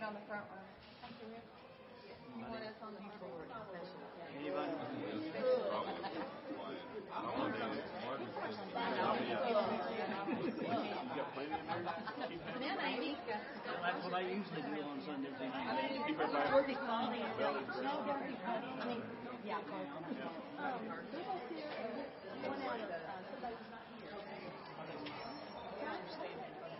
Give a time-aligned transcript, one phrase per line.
[0.00, 0.64] get on the front row.
[2.32, 3.44] You want us on the front row?
[4.32, 4.72] Anybody?
[12.60, 13.16] Man, I.
[13.82, 15.32] That's what I usually do on Sundays.
[15.36, 16.06] evenings.
[16.06, 16.76] Keep everybody-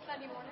[0.07, 0.51] Sunday morning?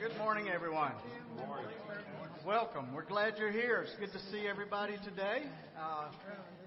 [0.00, 0.92] Good morning, everyone.
[2.46, 2.94] Welcome.
[2.94, 3.84] We're glad you're here.
[3.84, 5.42] It's good to see everybody today.
[5.76, 6.12] Uh,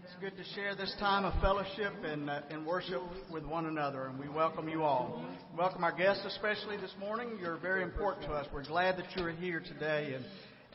[0.03, 3.01] it's good to share this time of fellowship and, uh, and worship
[3.31, 5.23] with one another, and we welcome you all.
[5.57, 7.37] Welcome our guests, especially this morning.
[7.39, 8.45] You're very important to us.
[8.53, 10.25] We're glad that you're here today and,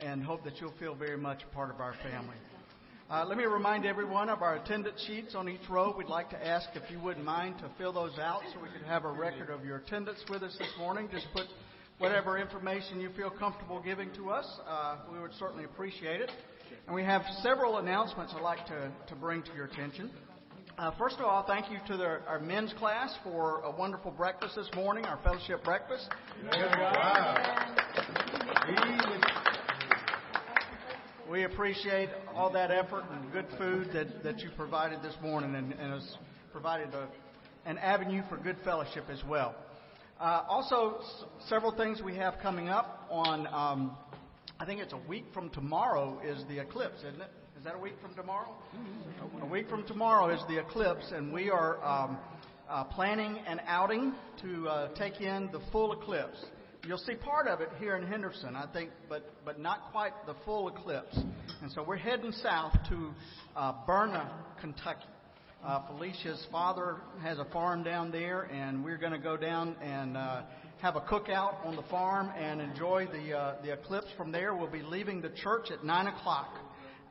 [0.00, 2.36] and hope that you'll feel very much a part of our family.
[3.12, 5.94] Uh, let me remind everyone of our attendance sheets on each row.
[5.94, 8.86] We'd like to ask if you wouldn't mind to fill those out so we could
[8.86, 11.10] have a record of your attendance with us this morning.
[11.12, 11.44] Just put
[11.98, 14.46] whatever information you feel comfortable giving to us.
[14.66, 16.30] Uh, we would certainly appreciate it.
[16.86, 20.10] And we have several announcements I'd like to, to bring to your attention.
[20.78, 24.56] Uh, first of all, thank you to the, our men's class for a wonderful breakfast
[24.56, 26.08] this morning, our fellowship breakfast.
[31.30, 35.72] We appreciate all that effort and good food that, that you provided this morning and,
[35.72, 36.16] and has
[36.52, 37.08] provided a,
[37.64, 39.54] an avenue for good fellowship as well.
[40.20, 43.96] Uh, also, s- several things we have coming up on, um,
[44.60, 47.30] I think it's a week from tomorrow is the eclipse, isn't it?
[47.56, 48.54] Is that a week from tomorrow?
[49.42, 52.18] A week from tomorrow is the eclipse, and we are um,
[52.68, 54.12] uh, planning an outing
[54.42, 56.44] to uh, take in the full eclipse.
[56.84, 60.34] You'll see part of it here in Henderson, I think, but, but not quite the
[60.44, 61.16] full eclipse.
[61.62, 63.10] And so we're heading south to
[63.54, 64.28] uh, Burna,
[64.60, 65.06] Kentucky.
[65.64, 70.16] Uh, Felicia's father has a farm down there, and we're going to go down and
[70.16, 70.42] uh,
[70.80, 74.52] have a cookout on the farm and enjoy the uh, the eclipse from there.
[74.52, 76.58] We'll be leaving the church at nine o'clock,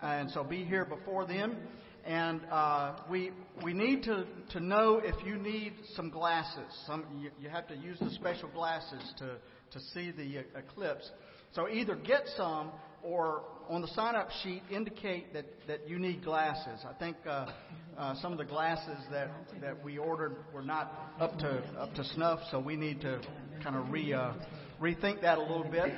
[0.02, 1.56] and so be here before then.
[2.04, 3.32] And uh, we
[3.64, 6.66] we need to to know if you need some glasses.
[6.86, 9.38] Some you, you have to use the special glasses to
[9.72, 11.10] to see the e- eclipse.
[11.54, 12.72] So either get some
[13.04, 16.86] or on the sign up sheet indicate that, that you need glasses.
[16.88, 17.48] I think uh,
[17.98, 19.30] uh, some of the glasses that,
[19.62, 23.22] that we ordered were not up to up to snuff, so we need to
[23.64, 24.34] kind of re, uh,
[24.82, 25.92] rethink that a little bit.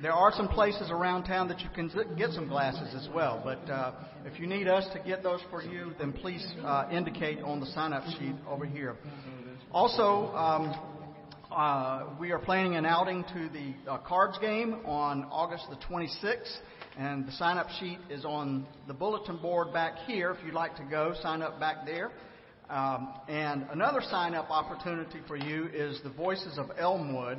[0.00, 3.70] There are some places around town that you can get some glasses as well, but
[3.70, 3.92] uh,
[4.24, 7.66] if you need us to get those for you, then please uh, indicate on the
[7.66, 8.96] sign up sheet over here.
[9.70, 10.74] Also, um,
[11.62, 16.56] uh, we are planning an outing to the uh, cards game on August the 26th,
[16.98, 20.32] and the sign up sheet is on the bulletin board back here.
[20.32, 22.10] If you'd like to go, sign up back there.
[22.68, 27.38] Um, and another sign up opportunity for you is the Voices of Elmwood.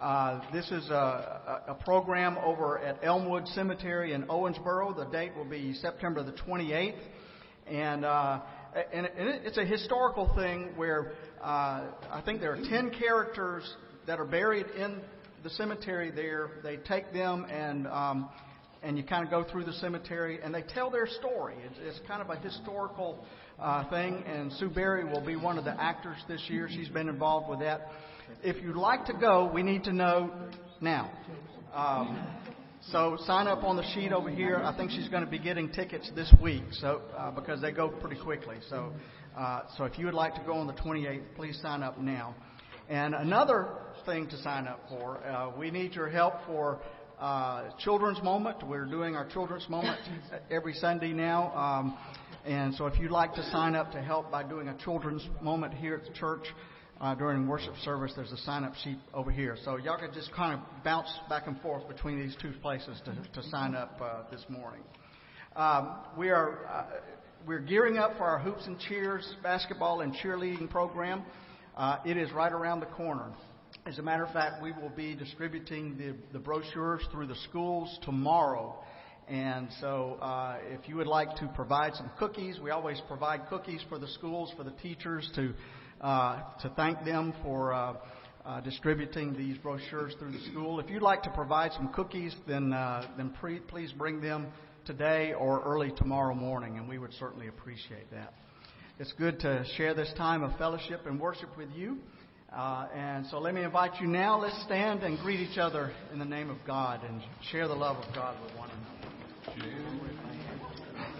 [0.00, 4.94] Uh, this is a, a, program over at Elmwood Cemetery in Owensboro.
[4.94, 7.00] The date will be September the 28th.
[7.66, 8.42] And, uh,
[8.92, 11.12] and, it's a historical thing where
[11.42, 13.64] uh, I think there are 10 characters
[14.06, 15.00] that are buried in
[15.42, 16.50] the cemetery there.
[16.62, 18.28] They take them and, um,
[18.82, 21.54] and you kind of go through the cemetery and they tell their story.
[21.64, 23.24] It's, it's kind of a historical
[23.58, 26.68] uh, thing, and Sue Berry will be one of the actors this year.
[26.70, 27.88] She's been involved with that.
[28.42, 30.30] If you'd like to go, we need to know
[30.80, 31.10] now.
[31.72, 32.26] Um,
[32.92, 34.56] so sign up on the sheet over here.
[34.56, 37.88] I think she's going to be getting tickets this week, so uh, because they go
[37.88, 38.56] pretty quickly.
[38.70, 38.92] So,
[39.36, 42.34] uh, so if you would like to go on the 28th, please sign up now.
[42.88, 43.68] And another
[44.04, 46.78] thing to sign up for, uh, we need your help for
[47.20, 48.66] uh, Children's Moment.
[48.66, 49.98] We're doing our Children's Moment
[50.50, 51.52] every Sunday now.
[51.56, 51.98] Um,
[52.46, 55.74] And so if you'd like to sign up to help by doing a children's moment
[55.74, 56.44] here at the church
[57.00, 59.56] uh, during worship service, there's a sign up sheet over here.
[59.64, 63.14] So y'all could just kind of bounce back and forth between these two places to,
[63.40, 64.82] to sign up uh, this morning.
[65.54, 66.84] Um, we are uh,
[67.46, 71.22] we're gearing up for our hoops and cheers basketball and cheerleading program.
[71.76, 73.30] Uh, it is right around the corner.
[73.84, 77.98] As a matter of fact, we will be distributing the, the brochures through the schools
[78.02, 78.74] tomorrow.
[79.28, 83.80] And so, uh, if you would like to provide some cookies, we always provide cookies
[83.88, 85.52] for the schools, for the teachers to
[86.00, 87.94] to thank them for uh,
[88.44, 90.78] uh, distributing these brochures through the school.
[90.78, 94.48] If you'd like to provide some cookies, then uh, then pre- please bring them
[94.84, 98.34] today or early tomorrow morning, and we would certainly appreciate that.
[98.98, 101.98] It's good to share this time of fellowship and worship with you.
[102.50, 104.40] Uh, and so let me invite you now.
[104.40, 107.20] Let's stand and greet each other in the name of God and
[107.50, 108.86] share the love of God with one another.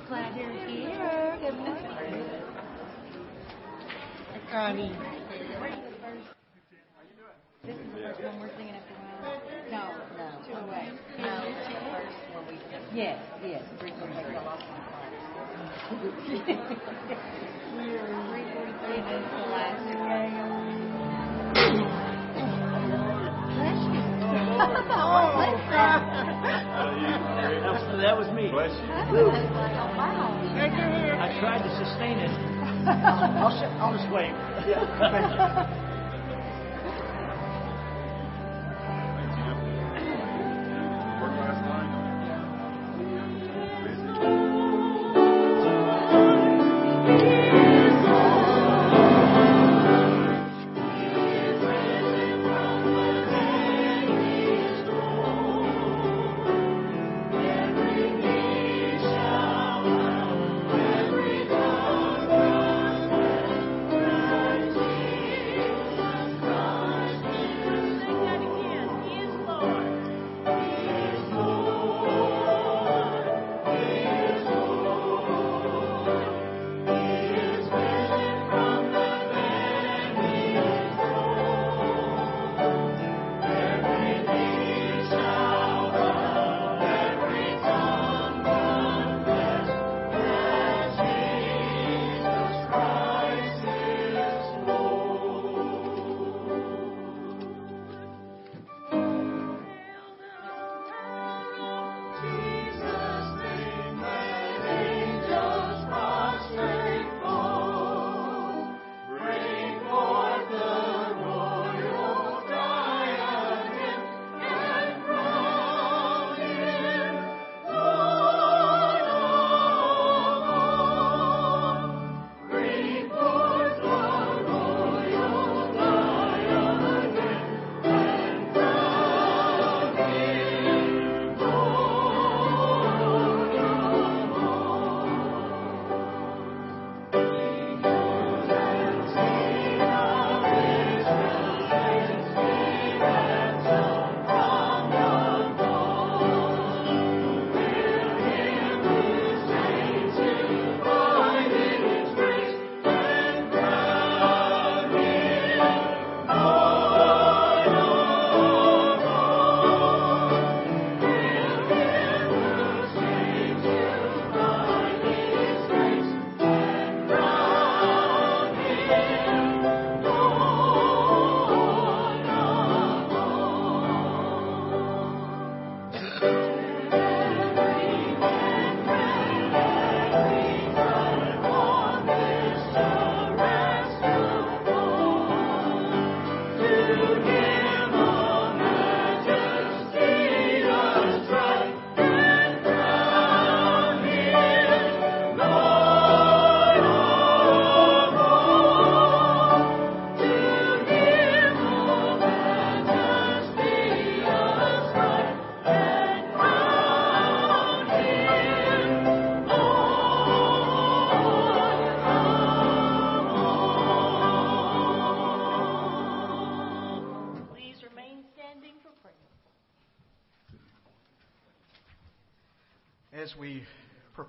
[0.08, 1.38] Glad you're here.
[1.42, 2.46] Good morning.
[4.50, 4.92] Connie.
[7.64, 9.42] This is the first one we're singing after a while.
[9.70, 9.82] No,
[10.16, 10.26] no.
[10.46, 10.86] Two away.
[11.18, 11.50] No,
[11.90, 12.54] first one we
[12.94, 13.62] Yes, yes.
[13.80, 14.38] Three forty-three.
[15.88, 16.44] Three
[18.54, 19.82] forty-three is the last.
[23.56, 24.02] Bless you.
[24.88, 25.26] Oh.
[27.96, 28.52] That was, me.
[28.52, 30.30] That's what I was like, oh, wow.
[31.18, 32.55] I tried to sustain it.
[32.86, 34.34] I'll, I'll just wait.
[34.64, 35.85] Please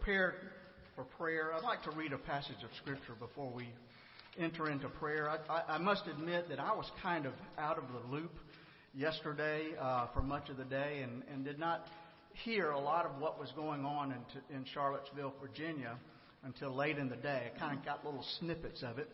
[0.07, 0.35] prepare
[0.95, 3.67] for prayer, I'd like to read a passage of Scripture before we
[4.39, 5.29] enter into prayer.
[5.29, 8.31] I, I, I must admit that I was kind of out of the loop
[8.95, 11.87] yesterday uh, for much of the day and, and did not
[12.45, 15.97] hear a lot of what was going on in, in Charlottesville, Virginia.
[16.45, 17.51] until late in the day.
[17.53, 19.09] I kind of got little snippets of it.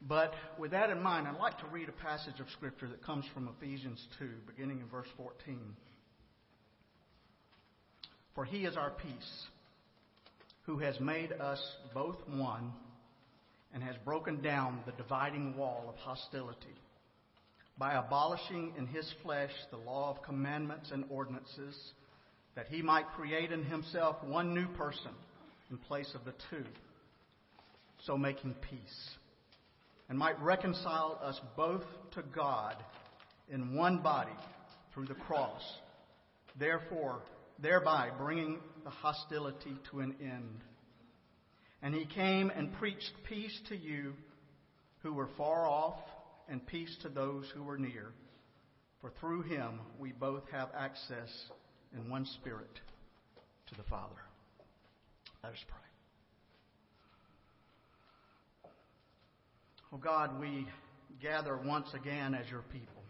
[0.00, 3.24] But with that in mind, I'd like to read a passage of Scripture that comes
[3.34, 5.58] from Ephesians 2, beginning in verse 14.
[8.36, 9.46] For he is our peace,
[10.70, 11.60] who has made us
[11.92, 12.72] both one
[13.74, 16.76] and has broken down the dividing wall of hostility
[17.76, 21.76] by abolishing in his flesh the law of commandments and ordinances,
[22.54, 25.10] that he might create in himself one new person
[25.72, 26.64] in place of the two,
[28.06, 29.10] so making peace,
[30.08, 31.82] and might reconcile us both
[32.14, 32.76] to God
[33.52, 34.30] in one body
[34.94, 35.62] through the cross,
[36.60, 37.22] therefore,
[37.62, 40.60] thereby bringing the hostility to an end.
[41.82, 44.14] And he came and preached peace to you
[45.02, 45.98] who were far off
[46.48, 48.12] and peace to those who were near.
[49.00, 51.28] For through him we both have access
[51.94, 52.80] in one spirit
[53.68, 54.14] to the Father.
[55.42, 55.76] Let us pray.
[59.92, 60.66] Oh God, we
[61.20, 63.02] gather once again as your people.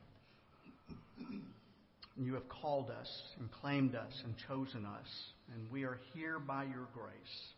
[2.16, 5.06] You have called us and claimed us and chosen us,
[5.54, 7.54] and we are here by your grace.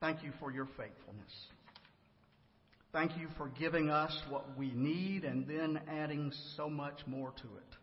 [0.00, 1.32] Thank you for your faithfulness.
[2.92, 7.42] Thank you for giving us what we need and then adding so much more to
[7.42, 7.76] it.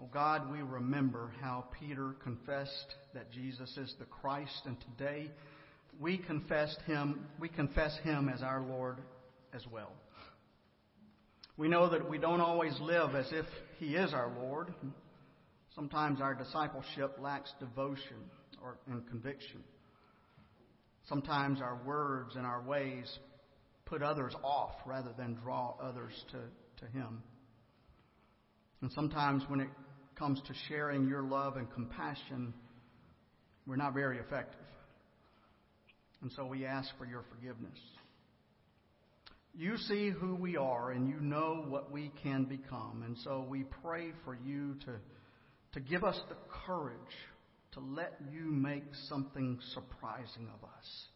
[0.00, 5.30] Oh God, we remember how Peter confessed that Jesus is the Christ, and today
[6.00, 8.98] we confessed him, we confess him as our Lord
[9.52, 9.92] as well.
[11.62, 13.46] We know that we don't always live as if
[13.78, 14.74] he is our Lord.
[15.76, 18.16] Sometimes our discipleship lacks devotion
[18.60, 19.62] or and conviction.
[21.08, 23.06] Sometimes our words and our ways
[23.84, 27.22] put others off rather than draw others to, to Him.
[28.80, 29.68] And sometimes when it
[30.18, 32.54] comes to sharing your love and compassion,
[33.68, 34.66] we're not very effective.
[36.22, 37.78] And so we ask for your forgiveness.
[39.54, 43.02] You see who we are and you know what we can become.
[43.04, 44.94] And so we pray for you to,
[45.74, 46.96] to give us the courage
[47.72, 51.06] to let you make something surprising of us.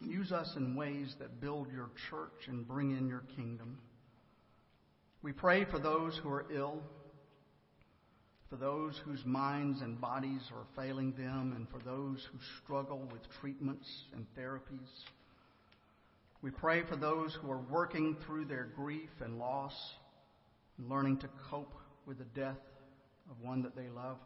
[0.00, 3.78] Use us in ways that build your church and bring in your kingdom.
[5.22, 6.82] We pray for those who are ill,
[8.48, 13.22] for those whose minds and bodies are failing them, and for those who struggle with
[13.40, 14.88] treatments and therapies.
[16.40, 19.74] We pray for those who are working through their grief and loss
[20.78, 21.74] and learning to cope
[22.06, 22.60] with the death
[23.30, 24.18] of one that they love.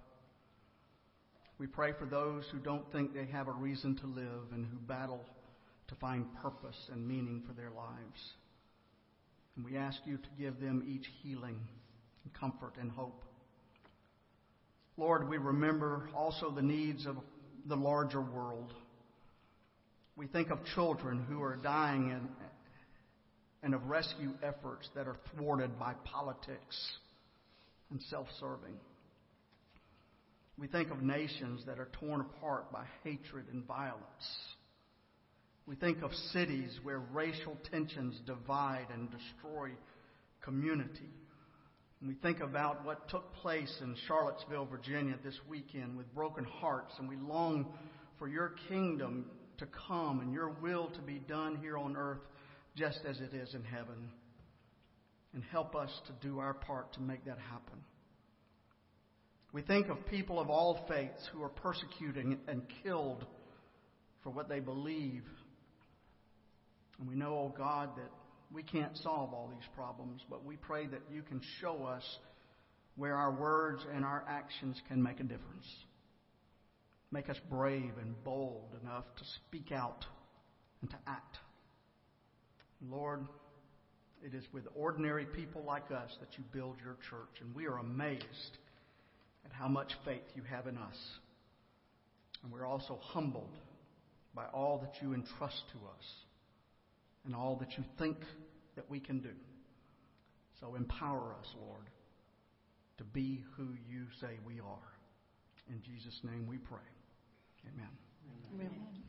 [1.58, 4.76] We pray for those who don't think they have a reason to live and who
[4.78, 5.24] battle
[5.88, 8.34] to find purpose and meaning for their lives.
[9.56, 11.60] And we ask you to give them each healing
[12.24, 13.24] and comfort and hope.
[14.96, 17.16] Lord, we remember also the needs of
[17.66, 18.74] the larger world.
[20.22, 22.28] We think of children who are dying and,
[23.64, 26.76] and of rescue efforts that are thwarted by politics
[27.90, 28.76] and self serving.
[30.56, 33.98] We think of nations that are torn apart by hatred and violence.
[35.66, 39.70] We think of cities where racial tensions divide and destroy
[40.44, 41.10] community.
[42.00, 46.94] And we think about what took place in Charlottesville, Virginia this weekend with broken hearts,
[47.00, 47.72] and we long
[48.20, 49.24] for your kingdom
[49.62, 52.20] to come and your will to be done here on earth
[52.76, 54.10] just as it is in heaven.
[55.34, 57.78] And help us to do our part to make that happen.
[59.52, 63.24] We think of people of all faiths who are persecuted and killed
[64.22, 65.24] for what they believe
[67.02, 68.10] and we know, oh God, that
[68.52, 72.04] we can't solve all these problems, but we pray that you can show us
[72.94, 75.66] where our words and our actions can make a difference.
[77.12, 80.06] Make us brave and bold enough to speak out
[80.80, 81.36] and to act.
[82.88, 83.26] Lord,
[84.24, 87.78] it is with ordinary people like us that you build your church, and we are
[87.78, 88.58] amazed
[89.44, 90.96] at how much faith you have in us.
[92.42, 93.58] And we're also humbled
[94.34, 96.06] by all that you entrust to us
[97.26, 98.16] and all that you think
[98.74, 99.34] that we can do.
[100.60, 101.90] So empower us, Lord,
[102.98, 104.92] to be who you say we are.
[105.68, 106.78] In Jesus' name we pray.
[107.66, 107.88] Amen.
[108.54, 108.66] Amen.
[108.70, 109.01] Amen.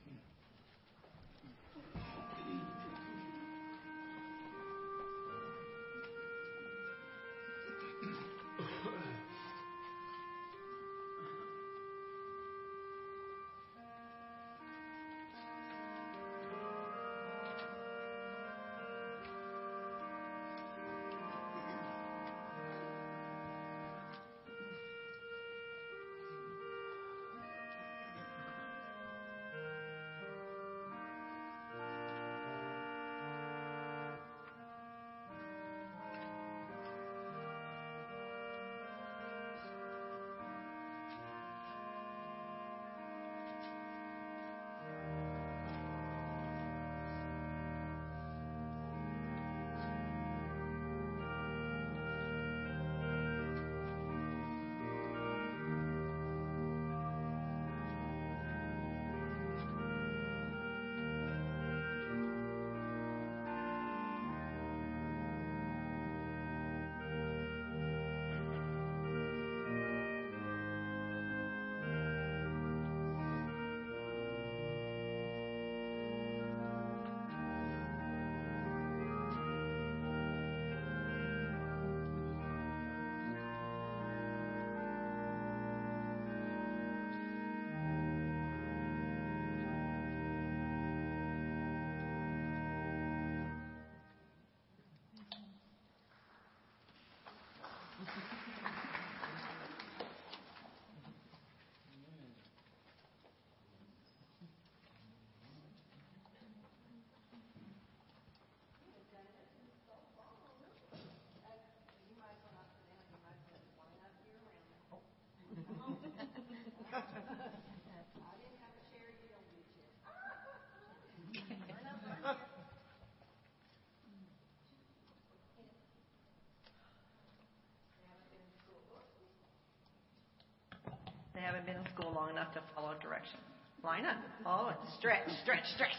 [131.41, 133.41] Haven't been in school long enough to follow directions.
[133.83, 134.17] Line up.
[134.45, 135.97] Oh, stretch, stretch, stretch.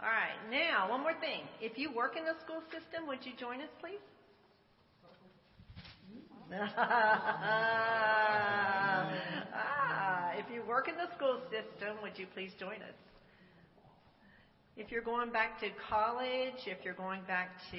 [0.00, 0.36] All right.
[0.50, 1.42] Now, one more thing.
[1.60, 3.98] If you work in the school system, would you join us, please?
[6.54, 7.50] ah,
[10.36, 12.94] if you work in the school system, would you please join us?
[14.76, 17.78] If you're going back to college, if you're going back to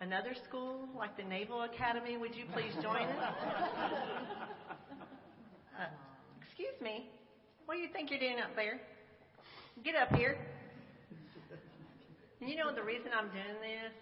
[0.00, 3.34] another school like the Naval Academy, would you please join us?
[5.78, 5.86] Uh,
[6.40, 7.08] excuse me.
[7.66, 8.80] What do you think you're doing up there?
[9.82, 10.38] Get up here.
[12.40, 13.92] And you know the reason I'm doing this?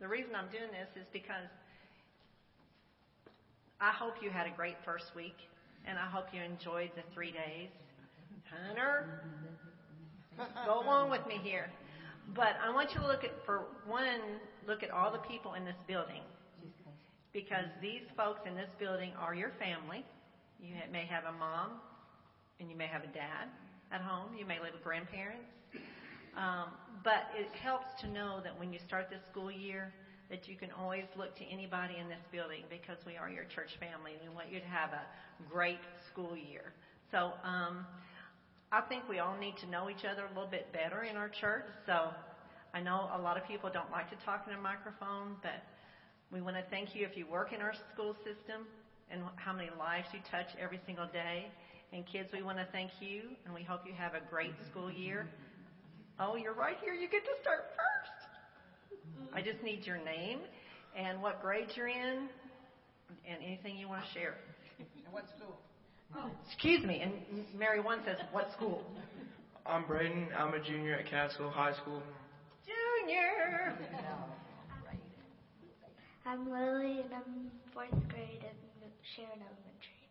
[0.00, 1.46] The reason I'm doing this is because
[3.80, 5.36] I hope you had a great first week,
[5.86, 7.68] and I hope you enjoyed the three days.
[8.66, 9.22] Hunter,
[10.66, 11.70] go along with me here.
[12.34, 15.64] But I want you to look at, for one, look at all the people in
[15.64, 16.22] this building.
[17.32, 20.04] Because these folks in this building are your family.
[20.62, 21.80] You may have a mom,
[22.60, 23.48] and you may have a dad
[23.90, 24.28] at home.
[24.36, 25.48] You may live with grandparents.
[26.36, 26.68] Um,
[27.02, 29.92] but it helps to know that when you start this school year,
[30.28, 33.70] that you can always look to anybody in this building because we are your church
[33.80, 35.02] family and we want you to have a
[35.50, 36.72] great school year.
[37.10, 37.86] So um,
[38.70, 41.28] I think we all need to know each other a little bit better in our
[41.28, 41.64] church.
[41.86, 42.10] So
[42.74, 45.64] I know a lot of people don't like to talk in a microphone, but
[46.30, 48.66] we want to thank you if you work in our school system
[49.10, 51.46] and how many lives you touch every single day.
[51.92, 54.90] And kids, we want to thank you and we hope you have a great school
[54.90, 55.28] year.
[56.18, 56.94] Oh, you're right here.
[56.94, 59.34] You get to start first.
[59.34, 60.40] I just need your name
[60.96, 62.28] and what grade you're in
[63.28, 64.34] and anything you want to share.
[64.78, 65.56] And what school?
[66.16, 67.00] Oh, excuse me.
[67.00, 67.12] And
[67.56, 68.84] Mary One says, what school?
[69.66, 70.28] I'm Braden.
[70.36, 72.02] I'm a junior at Castle High School.
[72.66, 73.76] Junior.
[76.26, 78.69] I'm Lily, and I'm fourth grade at
[79.14, 80.06] Sharon Elementary.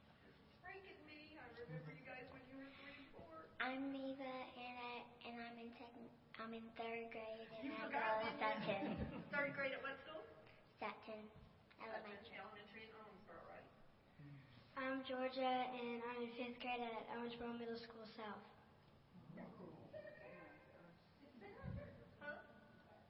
[3.59, 6.07] I'm Neva, and I and I'm in second.
[6.39, 8.27] I'm in third grade, and You I forgot go.
[8.39, 8.95] Sutton.
[9.31, 10.23] Third grade at what school?
[10.79, 11.29] Sutton
[11.81, 12.37] Elementary.
[12.37, 13.65] Elementary in Owensboro, right?
[14.77, 18.41] I'm Georgia, and I'm in fifth grade at Owensboro Middle School South.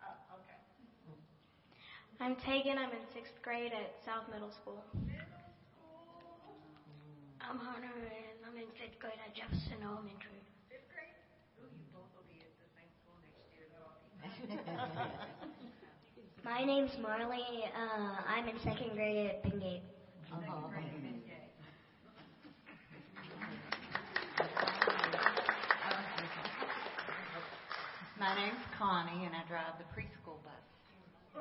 [0.02, 0.60] Oh, okay.
[2.20, 2.78] I'm Tegan.
[2.78, 4.84] I'm in sixth grade at South Middle School.
[7.50, 10.38] I'm Hunter, and I'm in fifth grade at Jefferson Elementary.
[10.70, 11.18] Fifth grade?
[11.58, 13.66] Ooh, you both will be at the same school next year.
[16.46, 17.42] My name's Marley.
[17.74, 19.82] Uh, I'm in second grade at Bend Gate.
[28.20, 30.54] My name's Connie, and I drive the preschool bus.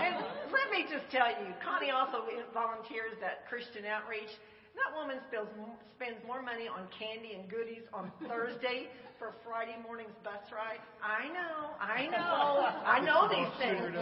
[0.00, 0.14] And
[0.52, 4.34] let me just tell you, Connie also volunteers at Christian Outreach.
[4.74, 5.50] That woman spends
[5.94, 8.90] spends more money on candy and goodies on Thursday
[9.22, 10.82] for Friday morning's bus ride.
[10.98, 13.94] I know, I know, I know these things.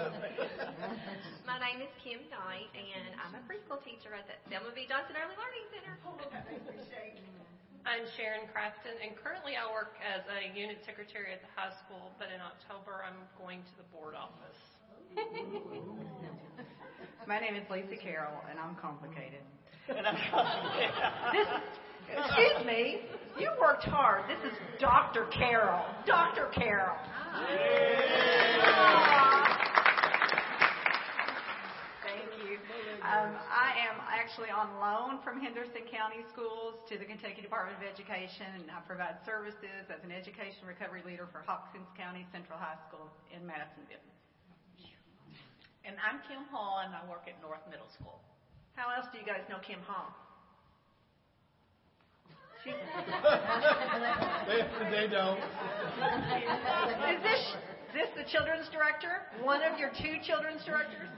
[1.51, 4.89] My name is Kim Knight, and I'm a preschool teacher at the Thelma B.
[4.89, 5.93] Johnson Early Learning Center.
[7.85, 12.15] I'm Sharon Crafton, and currently I work as a unit secretary at the high school,
[12.21, 14.61] but in October I'm going to the board office.
[17.27, 19.41] My name is Lisa Carroll, and I'm complicated.
[19.89, 21.49] This,
[22.09, 23.01] excuse me,
[23.39, 24.25] you worked hard.
[24.29, 25.27] This is Dr.
[25.27, 25.85] Carroll.
[26.07, 26.49] Dr.
[26.55, 26.97] Carroll.
[32.05, 32.57] Thank you.
[33.05, 37.85] Um, I am actually on loan from Henderson County Schools to the Kentucky Department of
[37.85, 42.79] Education, and I provide services as an education recovery leader for Hopkins County Central High
[42.89, 44.05] School in Madisonville.
[45.89, 48.21] And I'm Kim Hall, and I work at North Middle School.
[48.77, 50.13] How else do you guys know Kim Hall?
[52.61, 52.77] She,
[54.45, 54.61] They,
[54.93, 55.41] they don't.
[57.09, 57.41] is this
[57.97, 59.33] this the children's director?
[59.41, 61.09] One of your two children's directors?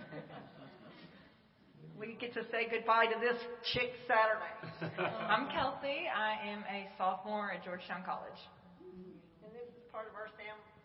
[1.99, 3.43] We get to say goodbye to this
[3.75, 4.55] chick Saturday.
[5.27, 6.07] I'm Kelsey.
[6.07, 8.39] I am a sophomore at Georgetown College.
[9.43, 10.80] And this is part of our family too.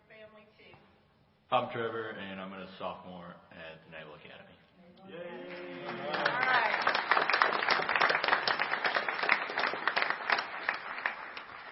[1.46, 4.58] I'm Trevor, and I'm a sophomore at the Naval Academy.
[5.06, 5.86] Yay!
[5.86, 6.74] All right.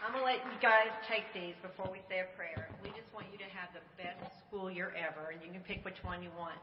[0.07, 2.71] I'm gonna let you guys take these before we say a prayer.
[2.87, 5.83] We just want you to have the best school year ever, and you can pick
[5.83, 6.55] which one you want.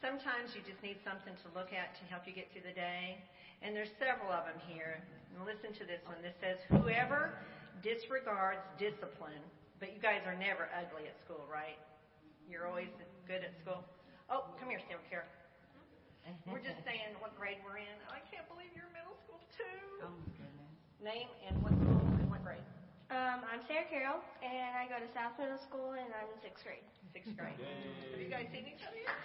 [0.00, 3.20] Sometimes you just need something to look at to help you get through the day,
[3.60, 5.04] and there's several of them here.
[5.04, 6.16] And listen to this one.
[6.24, 7.36] This says, "Whoever
[7.84, 9.44] disregards discipline,
[9.76, 11.76] but you guys are never ugly at school, right?
[12.46, 12.88] You're always
[13.26, 13.82] good at school.
[14.30, 15.26] Oh, come here, Sam, here.
[16.50, 17.96] We're just saying what grade we're in.
[18.10, 20.02] I can't believe you're in middle school too.
[20.02, 20.74] Oh, my goodness.
[20.98, 22.66] Name and what school and what grade?
[23.14, 26.66] Um, I'm Sarah Carroll, and I go to South Middle School, and I'm in sixth
[26.66, 26.82] grade.
[27.14, 27.54] Sixth grade.
[27.62, 29.14] Have you guys seen each other yet?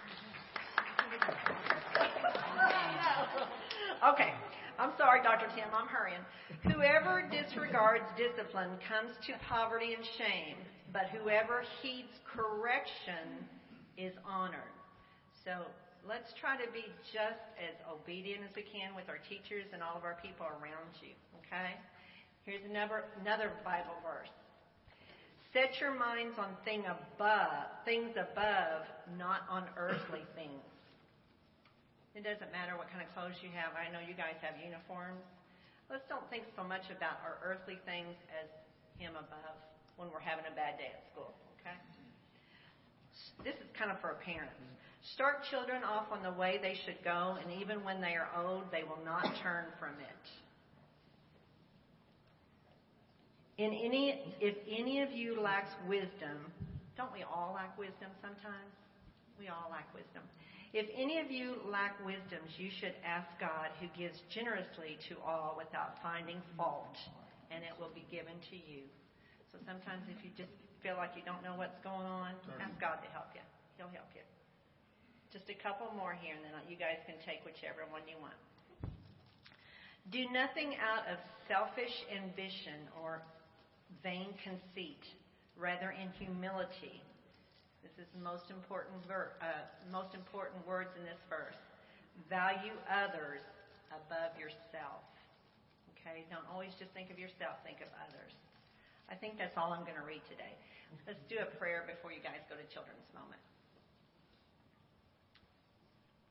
[4.02, 4.34] Okay.
[4.78, 5.46] I'm sorry, Dr.
[5.54, 5.70] Tim.
[5.70, 6.22] I'm hurrying.
[6.66, 10.58] Whoever disregards discipline comes to poverty and shame,
[10.92, 13.48] but whoever heeds correction
[13.96, 14.76] is honored.
[15.44, 15.64] So
[16.04, 19.96] let's try to be just as obedient as we can with our teachers and all
[19.96, 21.16] of our people around you.
[21.42, 21.74] Okay?
[22.44, 24.30] Here's another another Bible verse.
[25.56, 30.64] Set your minds on thing above, things above, not on earthly things.
[32.12, 33.72] It doesn't matter what kind of clothes you have.
[33.72, 35.24] I know you guys have uniforms.
[35.88, 38.48] Let's don't think so much about our earthly things as
[39.00, 39.56] Him above
[40.02, 41.30] when we're having a bad day at school,
[41.62, 41.78] okay?
[43.46, 44.58] This is kind of for parents.
[45.14, 48.66] Start children off on the way they should go, and even when they are old,
[48.74, 50.24] they will not turn from it.
[53.62, 56.50] In any, if any of you lacks wisdom,
[56.96, 58.74] don't we all lack wisdom sometimes?
[59.38, 60.22] We all lack wisdom.
[60.72, 65.54] If any of you lack wisdom, you should ask God, who gives generously to all
[65.58, 66.96] without finding fault,
[67.50, 68.82] and it will be given to you.
[69.52, 73.04] So sometimes if you just feel like you don't know what's going on, ask God
[73.04, 73.44] to help you.
[73.76, 74.24] He'll help you.
[75.30, 78.36] Just a couple more here, and then you guys can take whichever one you want.
[80.10, 83.22] Do nothing out of selfish ambition or
[84.02, 85.04] vain conceit,
[85.56, 87.00] rather in humility
[87.82, 91.58] this is the most important ver- uh, most important words in this verse.
[92.30, 93.42] Value others
[93.90, 95.02] above yourself.
[95.92, 96.24] Okay?
[96.30, 98.32] Don't always just think of yourself, think of others.
[99.12, 100.56] I think that's all I'm going to read today.
[101.04, 103.44] Let's do a prayer before you guys go to children's moment.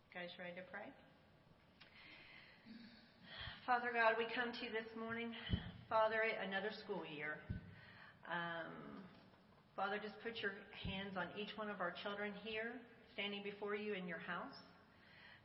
[0.10, 0.90] Guys ready to pray?
[3.70, 5.30] Father God, we come to you this morning.
[5.94, 7.38] Father, another school year.
[8.26, 8.74] Um,
[9.78, 12.74] Father, just put your hands on each one of our children here,
[13.14, 14.58] standing before you in your house.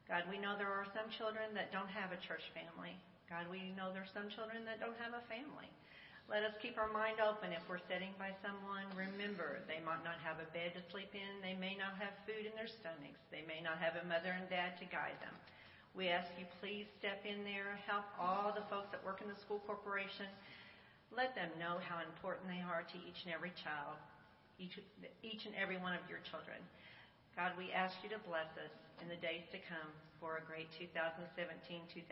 [0.08, 2.96] God, we know there are some children that don't have a church family.
[3.28, 5.68] God, we know there are some children that don't have a family.
[6.26, 8.82] Let us keep our mind open if we're sitting by someone.
[8.98, 11.38] Remember, they might not have a bed to sleep in.
[11.38, 13.22] They may not have food in their stomachs.
[13.30, 15.38] They may not have a mother and dad to guide them.
[15.94, 19.38] We ask you please step in there, help all the folks that work in the
[19.38, 20.26] school corporation.
[21.14, 23.94] Let them know how important they are to each and every child
[24.58, 24.80] each,
[25.22, 26.56] each and every one of your children.
[27.36, 28.72] God, we ask you to bless us
[29.04, 32.08] in the days to come for a great 2017-2018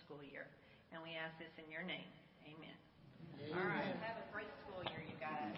[0.00, 0.48] school year.
[0.92, 2.08] And we ask this in your name.
[2.48, 2.89] Amen.
[3.48, 3.96] All right.
[4.02, 5.56] Have a great school year, you guys.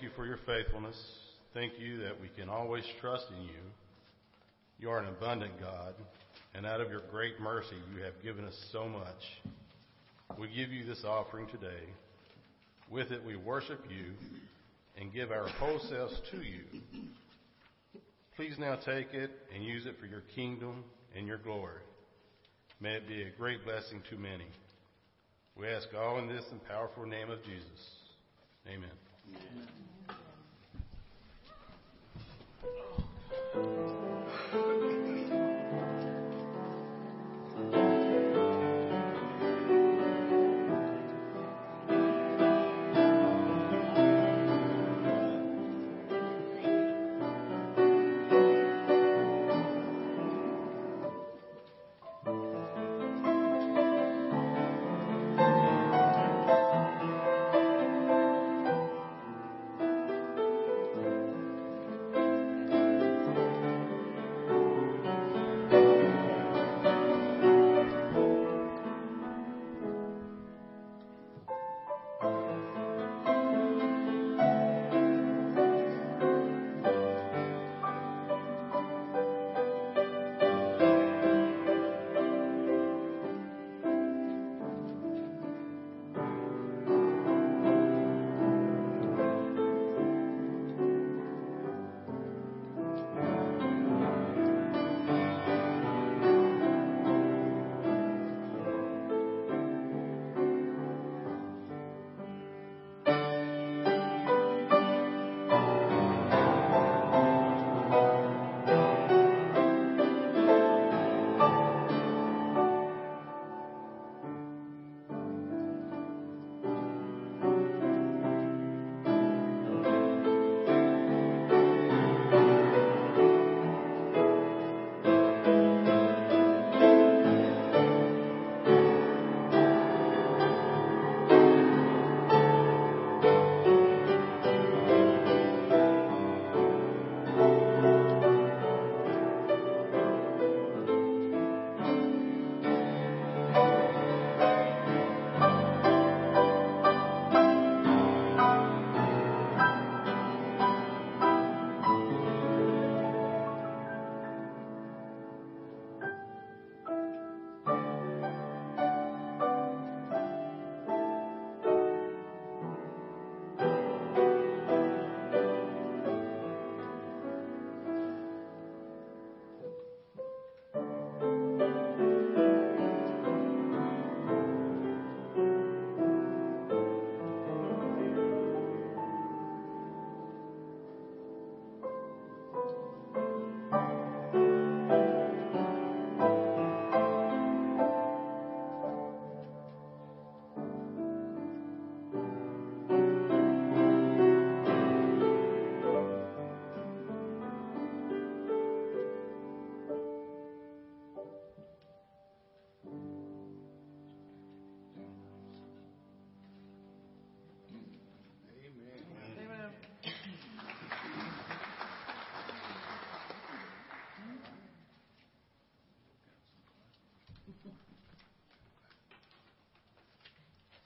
[0.00, 0.96] Thank you for your faithfulness.
[1.52, 3.60] Thank you that we can always trust in you.
[4.78, 5.92] You are an abundant God,
[6.54, 10.38] and out of your great mercy, you have given us so much.
[10.38, 11.84] We give you this offering today.
[12.90, 14.14] With it, we worship you
[14.98, 16.62] and give our whole selves to you.
[18.36, 20.82] Please now take it and use it for your kingdom
[21.14, 21.82] and your glory.
[22.80, 24.48] May it be a great blessing to many.
[25.58, 27.80] We ask all in this and powerful name of Jesus.
[28.66, 28.88] Amen.
[29.28, 29.89] Amen.
[32.62, 33.99] Oh.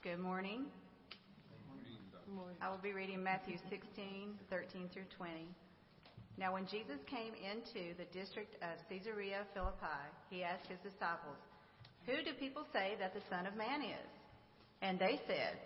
[0.05, 0.65] Good morning.
[2.61, 5.33] I will be reading Matthew 16, 13 through 20.
[6.37, 11.41] Now, when Jesus came into the district of Caesarea Philippi, he asked his disciples,
[12.05, 14.09] Who do people say that the Son of Man is?
[14.83, 15.57] And they said,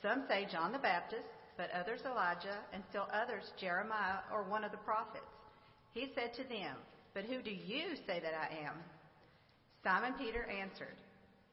[0.00, 1.28] Some say John the Baptist,
[1.58, 5.28] but others Elijah, and still others Jeremiah or one of the prophets.
[5.92, 6.80] He said to them,
[7.12, 8.80] But who do you say that I am?
[9.84, 10.96] Simon Peter answered,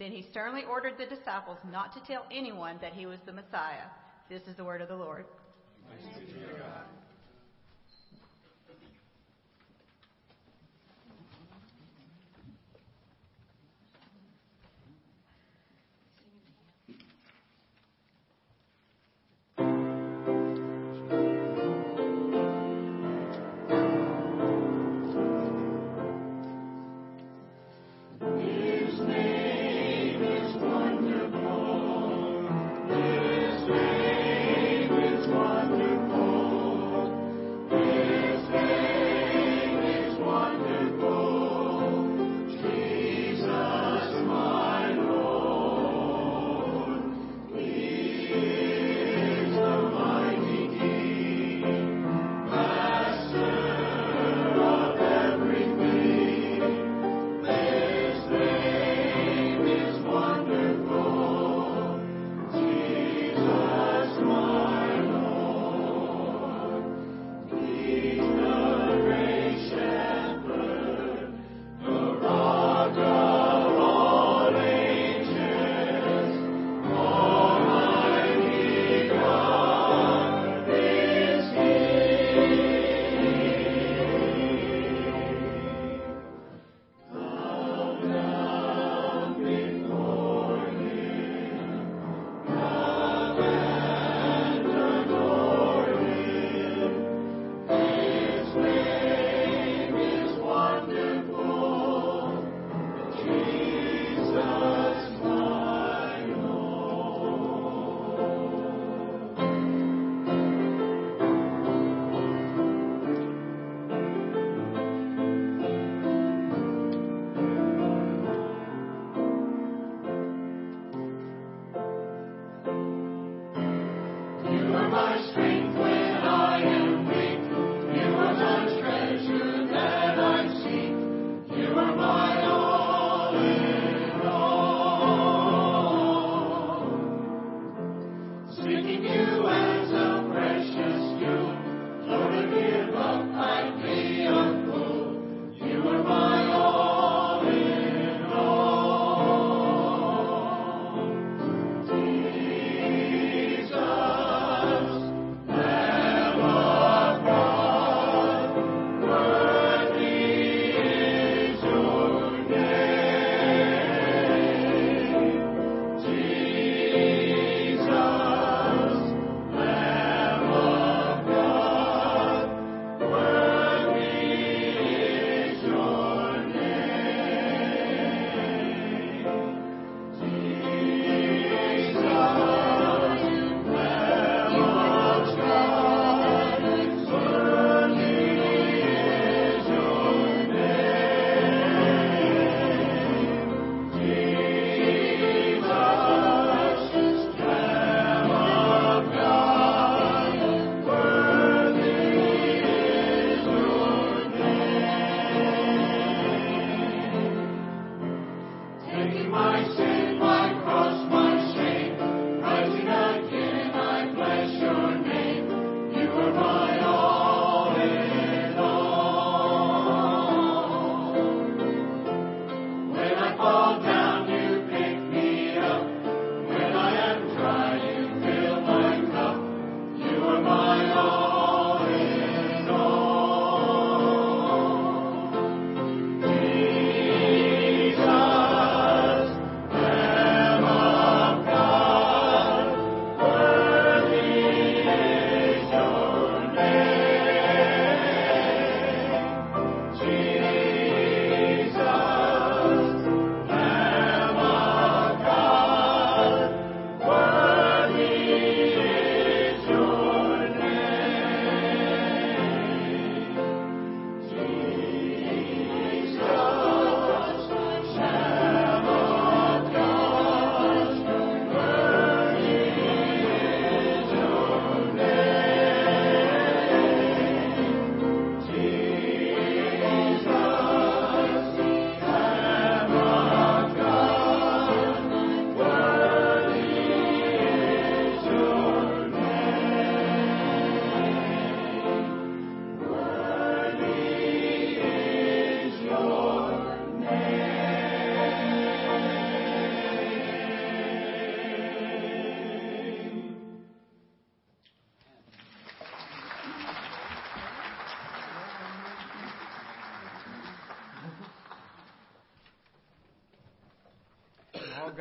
[0.00, 3.84] Then he sternly ordered the disciples not to tell anyone that he was the Messiah.
[4.30, 5.26] This is the word of the Lord.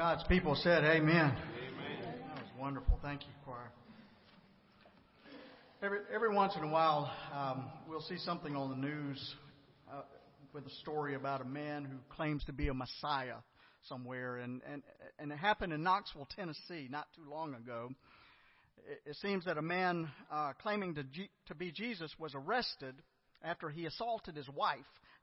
[0.10, 1.16] God's people said, Amen.
[1.16, 1.36] Amen.
[2.34, 2.98] That was wonderful.
[3.04, 3.70] Thank you, choir.
[5.84, 9.36] Every, every once in a while, um, we'll see something on the news
[9.88, 10.02] uh,
[10.52, 13.36] with a story about a man who claims to be a Messiah
[13.84, 14.82] somewhere, and, and,
[15.20, 17.92] and it happened in Knoxville, Tennessee, not too long ago.
[18.90, 22.96] It, it seems that a man uh, claiming to, G, to be Jesus was arrested
[23.44, 24.80] after he assaulted his wife.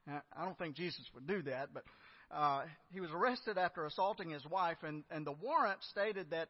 [0.07, 1.82] Now, I don't think Jesus would do that, but
[2.30, 2.62] uh,
[2.92, 6.48] he was arrested after assaulting his wife, and, and the warrant stated that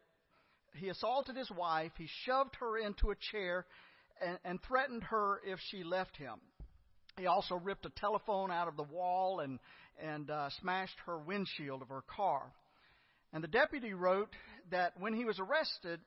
[0.74, 3.66] he assaulted his wife, he shoved her into a chair,
[4.20, 6.34] and, and threatened her if she left him.
[7.18, 9.58] He also ripped a telephone out of the wall and,
[10.02, 12.52] and uh, smashed her windshield of her car.
[13.32, 14.30] And the deputy wrote
[14.70, 16.00] that when he was arrested,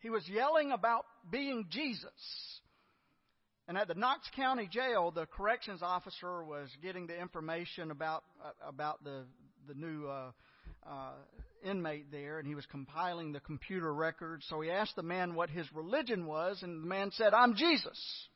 [0.00, 2.60] he was yelling about being Jesus.
[3.68, 8.52] And at the Knox County Jail, the corrections officer was getting the information about uh,
[8.66, 9.24] about the
[9.68, 10.30] the new uh,
[10.88, 11.12] uh,
[11.62, 14.46] inmate there, and he was compiling the computer records.
[14.48, 18.28] So he asked the man what his religion was, and the man said, "I'm Jesus."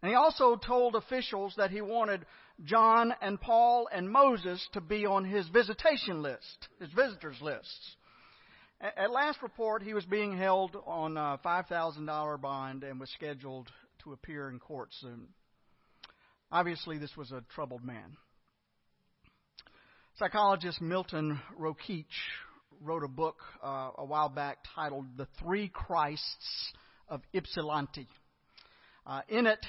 [0.00, 2.24] And he also told officials that he wanted
[2.62, 7.96] John and Paul and Moses to be on his visitation list, his visitors lists.
[8.80, 13.68] At last report, he was being held on a $5,000 bond and was scheduled
[14.04, 15.28] to appear in court soon.
[16.50, 18.16] Obviously, this was a troubled man.
[20.18, 22.04] Psychologist Milton Rokeach
[22.80, 26.72] wrote a book uh, a while back titled The Three Christs
[27.08, 28.08] of Ypsilanti.
[29.06, 29.64] Uh, in it,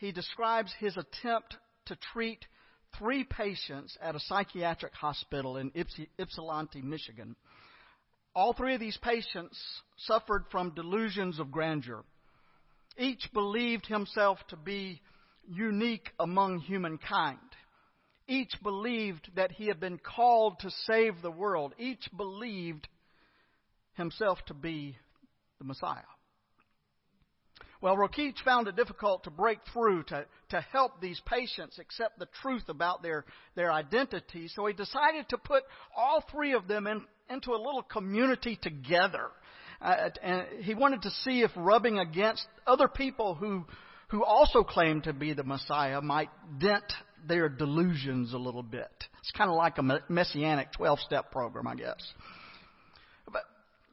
[0.00, 1.56] he describes his attempt
[1.86, 2.44] to treat
[2.98, 5.72] three patients at a psychiatric hospital in
[6.18, 7.36] Ypsilanti, Michigan.
[8.34, 9.58] All three of these patients
[9.98, 12.04] suffered from delusions of grandeur.
[12.98, 15.00] Each believed himself to be
[15.46, 17.38] unique among humankind.
[18.28, 21.74] Each believed that he had been called to save the world.
[21.78, 22.88] Each believed
[23.94, 24.96] himself to be
[25.58, 26.02] the Messiah.
[27.80, 32.28] Well, Rokeach found it difficult to break through to, to help these patients accept the
[32.40, 33.24] truth about their,
[33.56, 35.64] their identity, so he decided to put
[35.96, 39.30] all three of them in, into a little community together.
[39.82, 43.64] Uh, and he wanted to see if rubbing against other people who,
[44.08, 46.84] who also claimed to be the Messiah might dent
[47.26, 48.90] their delusions a little bit.
[49.20, 52.12] It's kind of like a messianic 12 step program, I guess.
[53.30, 53.42] But,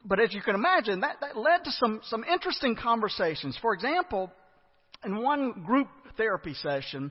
[0.04, 3.58] but as you can imagine, that, that led to some, some interesting conversations.
[3.60, 4.30] For example,
[5.04, 7.10] in one group therapy session,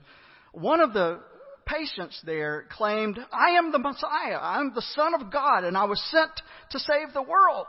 [0.54, 1.20] one of the
[1.66, 4.40] patients there claimed, I am the Messiah.
[4.42, 6.32] I'm the Son of God, and I was sent
[6.72, 7.68] to save the world.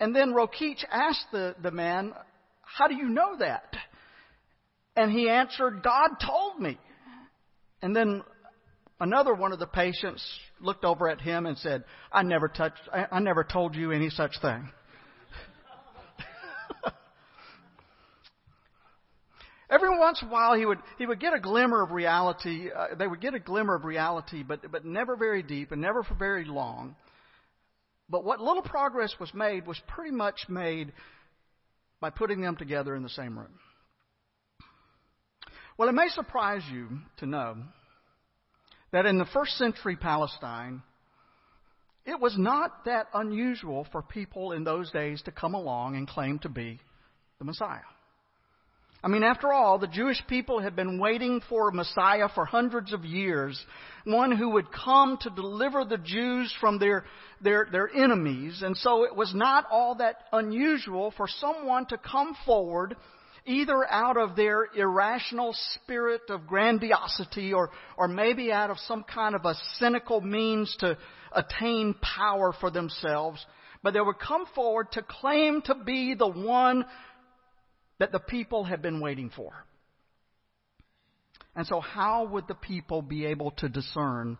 [0.00, 2.12] And then Rokeach asked the, the man,
[2.62, 3.74] How do you know that?
[4.96, 6.78] And he answered, God told me.
[7.82, 8.22] And then
[9.00, 10.24] another one of the patients
[10.60, 14.10] looked over at him and said, I never touched, I, I never told you any
[14.10, 14.70] such thing.
[19.70, 22.68] Every once in a while, he would he would get a glimmer of reality.
[22.74, 26.02] Uh, they would get a glimmer of reality, but but never very deep and never
[26.04, 26.94] for very long.
[28.08, 30.92] But what little progress was made was pretty much made
[32.00, 33.58] by putting them together in the same room.
[35.76, 36.88] Well, it may surprise you
[37.18, 37.56] to know
[38.92, 40.82] that in the first century Palestine,
[42.04, 46.38] it was not that unusual for people in those days to come along and claim
[46.40, 46.80] to be
[47.38, 47.80] the Messiah.
[49.04, 52.94] I mean, after all, the Jewish people had been waiting for a Messiah for hundreds
[52.94, 53.62] of years,
[54.04, 57.04] one who would come to deliver the Jews from their,
[57.42, 58.62] their, their enemies.
[58.62, 62.96] And so it was not all that unusual for someone to come forward
[63.44, 69.34] either out of their irrational spirit of grandiosity or, or maybe out of some kind
[69.34, 70.96] of a cynical means to
[71.30, 73.44] attain power for themselves,
[73.82, 76.86] but they would come forward to claim to be the one
[77.98, 79.52] that the people have been waiting for.
[81.56, 84.38] And so, how would the people be able to discern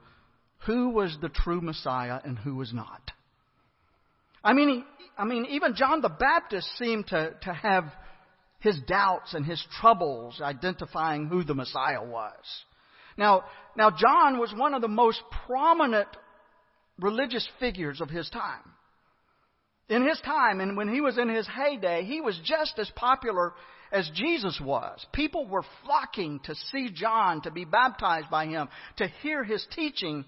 [0.66, 3.10] who was the true Messiah and who was not?
[4.42, 4.84] I mean,
[5.16, 7.84] I mean, even John the Baptist seemed to, to have
[8.58, 12.34] his doubts and his troubles identifying who the Messiah was.
[13.16, 13.44] Now,
[13.76, 16.08] now John was one of the most prominent
[16.98, 18.73] religious figures of his time.
[19.88, 23.52] In his time, and when he was in his heyday, he was just as popular
[23.92, 25.04] as Jesus was.
[25.12, 30.24] People were flocking to see John, to be baptized by him, to hear his teaching.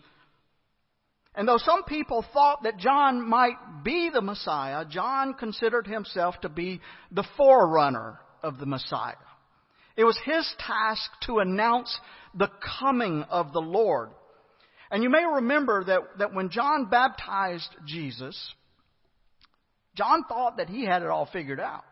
[1.34, 6.48] And though some people thought that John might be the Messiah, John considered himself to
[6.48, 6.80] be
[7.10, 9.14] the forerunner of the Messiah.
[9.96, 11.98] It was his task to announce
[12.34, 14.10] the coming of the Lord.
[14.90, 18.54] And you may remember that, that when John baptized Jesus,
[19.96, 21.84] John thought that he had it all figured out.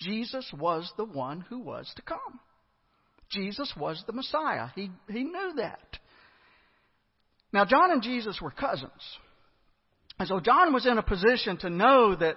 [0.00, 2.40] Jesus was the one who was to come.
[3.30, 4.68] Jesus was the Messiah.
[4.74, 5.98] He, he knew that.
[7.52, 8.90] Now, John and Jesus were cousins.
[10.18, 12.36] And so John was in a position to know that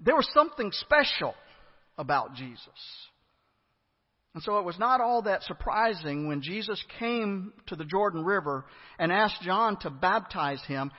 [0.00, 1.34] there was something special
[1.96, 2.68] about Jesus.
[4.34, 8.66] And so it was not all that surprising when Jesus came to the Jordan River
[8.98, 10.90] and asked John to baptize him.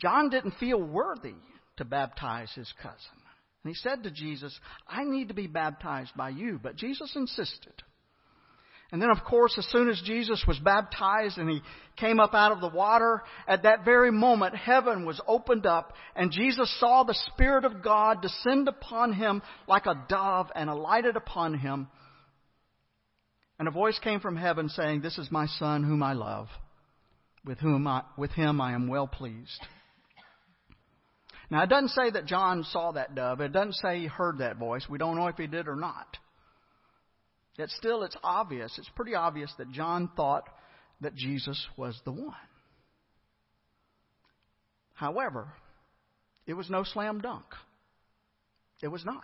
[0.00, 1.34] John didn't feel worthy
[1.76, 3.22] to baptize his cousin.
[3.64, 4.56] And he said to Jesus,
[4.86, 6.60] I need to be baptized by you.
[6.62, 7.72] But Jesus insisted.
[8.92, 11.60] And then, of course, as soon as Jesus was baptized and he
[11.96, 16.30] came up out of the water, at that very moment, heaven was opened up and
[16.30, 21.58] Jesus saw the Spirit of God descend upon him like a dove and alighted upon
[21.58, 21.88] him.
[23.58, 26.46] And a voice came from heaven saying, This is my Son whom I love,
[27.44, 29.60] with, whom I, with him I am well pleased.
[31.50, 33.40] Now, it doesn't say that John saw that dove.
[33.40, 34.84] It doesn't say he heard that voice.
[34.88, 36.16] We don't know if he did or not.
[37.56, 40.48] Yet still, it's obvious, it's pretty obvious that John thought
[41.00, 42.34] that Jesus was the one.
[44.94, 45.48] However,
[46.46, 47.44] it was no slam dunk.
[48.82, 49.22] It was not.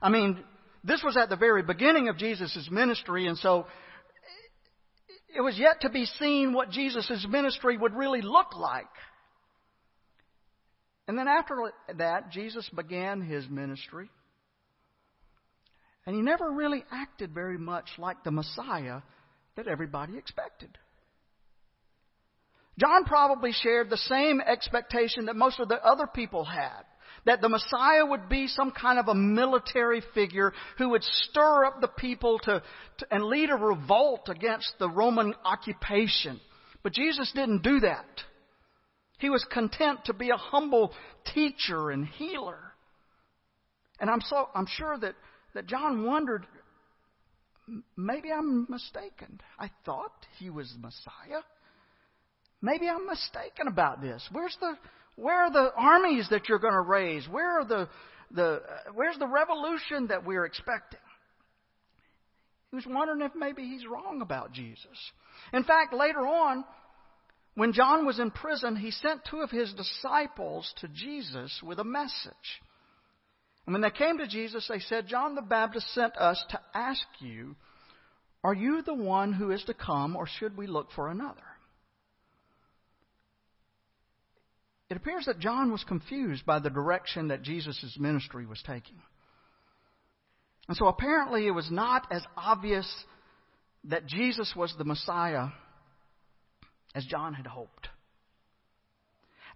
[0.00, 0.42] I mean,
[0.82, 3.66] this was at the very beginning of Jesus' ministry, and so
[5.34, 8.86] it was yet to be seen what Jesus' ministry would really look like.
[11.06, 14.08] And then after that, Jesus began his ministry.
[16.06, 19.00] And he never really acted very much like the Messiah
[19.56, 20.76] that everybody expected.
[22.78, 26.82] John probably shared the same expectation that most of the other people had.
[27.26, 31.80] That the Messiah would be some kind of a military figure who would stir up
[31.80, 32.62] the people to,
[32.98, 36.40] to and lead a revolt against the Roman occupation.
[36.82, 38.04] But Jesus didn't do that.
[39.24, 40.92] He was content to be a humble
[41.32, 42.58] teacher and healer.
[43.98, 45.14] And I'm so I'm sure that
[45.54, 46.46] that John wondered,
[47.96, 49.40] maybe I'm mistaken.
[49.58, 51.40] I thought he was the Messiah.
[52.60, 54.22] Maybe I'm mistaken about this.
[54.30, 54.74] Where's the
[55.16, 57.26] where are the armies that you're going to raise?
[57.26, 57.88] Where are the
[58.30, 58.60] the
[58.92, 61.00] where's the revolution that we're expecting?
[62.70, 64.98] He was wondering if maybe he's wrong about Jesus.
[65.54, 66.64] In fact, later on,
[67.54, 71.84] when John was in prison, he sent two of his disciples to Jesus with a
[71.84, 72.60] message.
[73.66, 77.06] And when they came to Jesus, they said, John the Baptist sent us to ask
[77.20, 77.54] you,
[78.42, 81.40] Are you the one who is to come, or should we look for another?
[84.90, 89.00] It appears that John was confused by the direction that Jesus' ministry was taking.
[90.68, 92.92] And so apparently it was not as obvious
[93.84, 95.48] that Jesus was the Messiah
[96.94, 97.88] as John had hoped.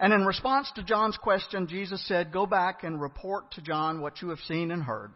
[0.01, 4.23] And in response to John's question, Jesus said, Go back and report to John what
[4.23, 5.11] you have seen and heard.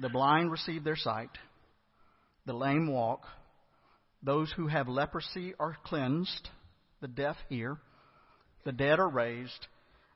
[0.00, 1.30] The blind receive their sight,
[2.46, 3.24] the lame walk,
[4.22, 6.48] those who have leprosy are cleansed,
[7.00, 7.78] the deaf hear,
[8.64, 9.66] the dead are raised,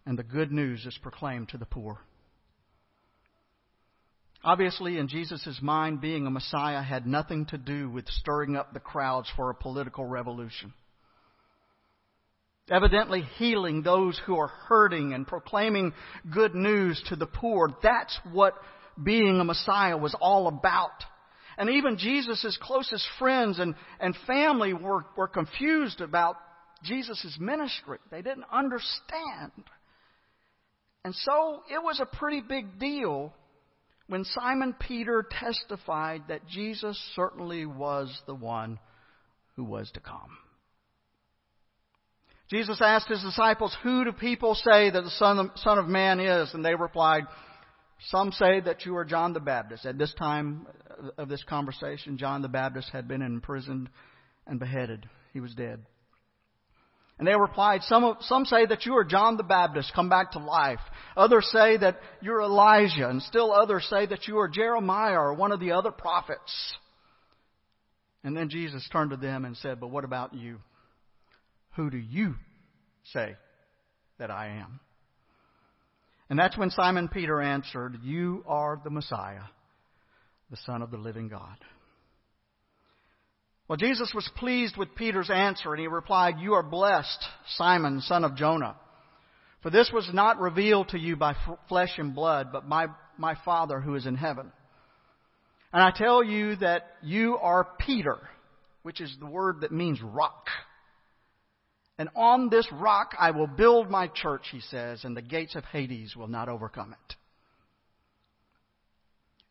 [0.07, 1.99] and the good news is proclaimed to the poor.
[4.43, 8.81] Obviously, in Jesus' mind, being a Messiah had nothing to do with stirring up the
[8.81, 10.73] crowds for a political revolution
[12.71, 15.93] evidently healing those who are hurting and proclaiming
[16.33, 17.75] good news to the poor.
[17.83, 18.55] That's what
[19.03, 21.05] being a Messiah was all about.
[21.59, 26.37] And even Jesus' closest friends and, and family were, were confused about
[26.83, 27.99] Jesus' ministry.
[28.11, 29.53] They didn't understand.
[31.05, 33.35] And so it was a pretty big deal
[34.07, 38.79] when Simon Peter testified that Jesus certainly was the one
[39.57, 40.39] who was to come.
[42.51, 46.53] Jesus asked his disciples, Who do people say that the Son of, Man is?
[46.53, 47.25] And they replied,
[48.09, 49.87] Some say that you are John the Baptist.
[49.87, 50.67] At this time
[51.17, 53.89] of this conversation, John the Baptist had been imprisoned
[54.47, 55.09] and beheaded.
[55.33, 55.87] He was dead.
[57.21, 60.39] And they replied, some, some say that you are John the Baptist, come back to
[60.39, 60.81] life.
[61.19, 65.53] Others say that you're Elijah, and still others say that you are Jeremiah or one
[65.53, 66.51] of the other prophets.
[68.25, 70.61] And then Jesus turned to them and said, But what about you?
[71.77, 72.35] Who do you
[73.13, 73.37] say
[74.19, 74.81] that I am?
[76.29, 79.43] And that's when Simon Peter answered, You are the Messiah,
[80.51, 81.57] the Son of the living God.
[83.69, 87.25] Well, Jesus was pleased with Peter's answer, and he replied, You are blessed,
[87.57, 88.77] Simon, son of Jonah.
[89.63, 91.35] For this was not revealed to you by
[91.69, 94.51] flesh and blood, but by my Father who is in heaven.
[95.73, 98.19] And I tell you that you are Peter
[98.83, 100.47] which is the word that means rock.
[102.01, 105.67] And on this rock I will build my church, he says, and the gates of
[105.67, 107.15] Hades will not overcome it.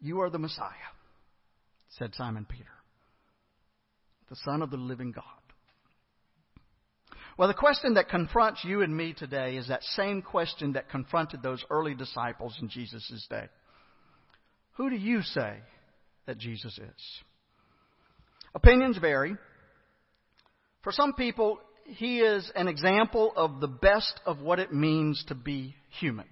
[0.01, 0.71] You are the Messiah,
[1.89, 2.65] said Simon Peter,
[4.29, 5.23] the Son of the living God.
[7.37, 11.43] Well, the question that confronts you and me today is that same question that confronted
[11.43, 13.45] those early disciples in Jesus' day.
[14.77, 15.57] Who do you say
[16.25, 17.21] that Jesus is?
[18.55, 19.35] Opinions vary.
[20.81, 25.35] For some people, he is an example of the best of what it means to
[25.35, 26.27] be human.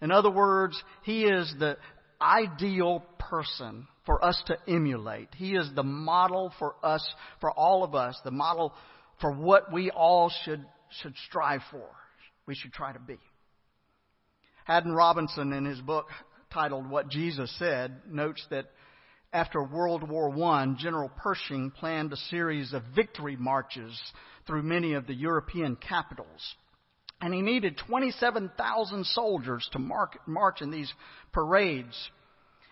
[0.00, 1.76] In other words, he is the
[2.20, 5.28] ideal person for us to emulate.
[5.36, 7.06] He is the model for us,
[7.40, 8.72] for all of us, the model
[9.20, 10.64] for what we all should,
[11.02, 11.88] should strive for.
[12.46, 13.18] We should try to be.
[14.64, 16.06] Haddon Robinson, in his book
[16.52, 18.66] titled What Jesus Said, notes that
[19.32, 23.98] after World War I, General Pershing planned a series of victory marches
[24.48, 26.56] through many of the European capitals.
[27.20, 30.92] And he needed 27,000 soldiers to mark, march in these
[31.32, 32.10] parades.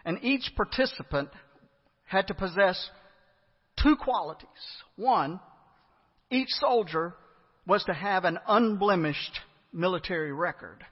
[0.05, 1.29] And each participant
[2.05, 2.91] had to possess
[3.83, 4.49] two qualities.
[4.97, 5.39] One,
[6.31, 7.15] each soldier
[7.67, 9.41] was to have an unblemished
[9.73, 10.85] military record.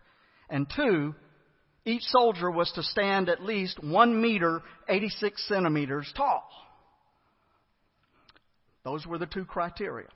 [0.50, 1.14] And two,
[1.86, 6.48] each soldier was to stand at least one meter, 86 centimeters tall.
[8.84, 10.08] Those were the two criteria.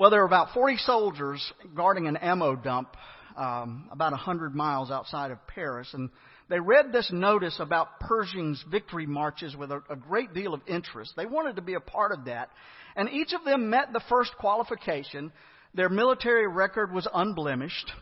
[0.00, 2.96] Well, there were about 40 soldiers guarding an ammo dump
[3.36, 6.08] um, about 100 miles outside of Paris, and
[6.48, 11.12] they read this notice about Pershing's victory marches with a, a great deal of interest.
[11.18, 12.48] They wanted to be a part of that,
[12.96, 15.32] and each of them met the first qualification.
[15.74, 17.92] Their military record was unblemished.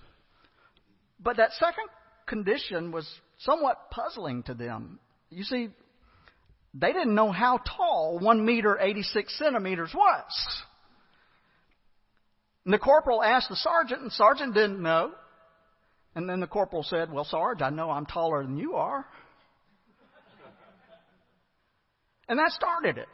[1.18, 1.88] But that second
[2.28, 5.00] condition was somewhat puzzling to them.
[5.30, 5.70] You see,
[6.74, 10.62] they didn't know how tall 1 meter 86 centimeters was.
[12.68, 15.12] And the corporal asked the sergeant, and the sergeant didn't know.
[16.14, 19.06] And then the corporal said, Well, Sarge, I know I'm taller than you are.
[22.28, 23.08] And that started it.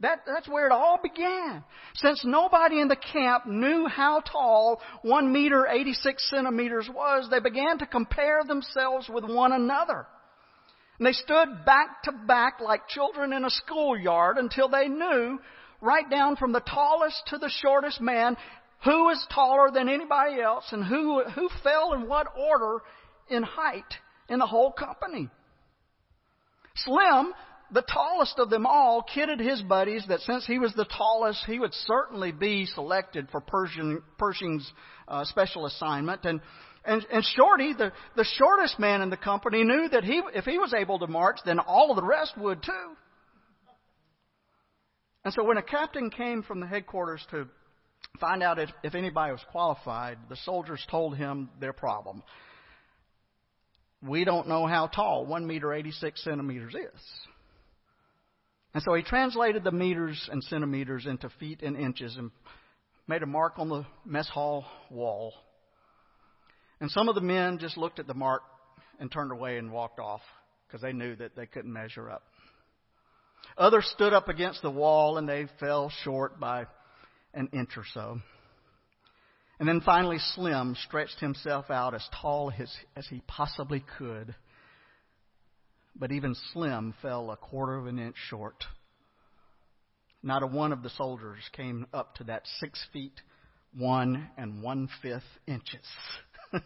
[0.00, 1.64] That, that's where it all began.
[1.94, 7.78] Since nobody in the camp knew how tall 1 meter 86 centimeters was, they began
[7.78, 10.06] to compare themselves with one another.
[10.98, 15.38] And they stood back to back like children in a schoolyard until they knew,
[15.80, 18.36] right down from the tallest to the shortest man,
[18.84, 22.82] who was taller than anybody else and who, who fell in what order
[23.28, 23.94] in height
[24.28, 25.28] in the whole company.
[26.76, 27.32] Slim
[27.72, 31.58] the tallest of them all kidded his buddies that since he was the tallest, he
[31.58, 34.70] would certainly be selected for Pershing, Pershing's
[35.06, 36.24] uh, special assignment.
[36.24, 36.40] And,
[36.84, 40.58] and, and Shorty, the, the shortest man in the company, knew that he, if he
[40.58, 42.96] was able to march, then all of the rest would too.
[45.24, 47.46] And so when a captain came from the headquarters to
[48.18, 52.22] find out if, if anybody was qualified, the soldiers told him their problem.
[54.02, 57.00] We don't know how tall 1 meter 86 centimeters is.
[58.72, 62.30] And so he translated the meters and centimeters into feet and inches and
[63.08, 65.34] made a mark on the mess hall wall.
[66.80, 68.42] And some of the men just looked at the mark
[69.00, 70.22] and turned away and walked off
[70.66, 72.22] because they knew that they couldn't measure up.
[73.58, 76.66] Others stood up against the wall and they fell short by
[77.34, 78.20] an inch or so.
[79.58, 84.34] And then finally, Slim stretched himself out as tall as, as he possibly could
[86.00, 88.64] but even Slim fell a quarter of an inch short.
[90.22, 93.20] Not a one of the soldiers came up to that six feet
[93.76, 95.86] one and one fifth inches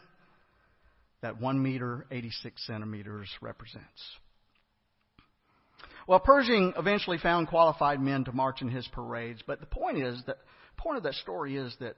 [1.23, 4.03] that one meter eighty six centimeters represents.
[6.07, 10.23] Well, Pershing eventually found qualified men to march in his parades, but the point is
[10.27, 10.39] that
[10.77, 11.97] the point of that story is that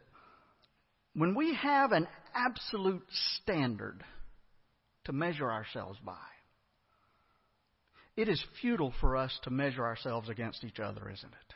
[1.15, 3.05] when we have an absolute
[3.43, 4.05] standard
[5.05, 6.15] to measure ourselves by,
[8.17, 11.55] it is futile for us to measure ourselves against each other, isn't it?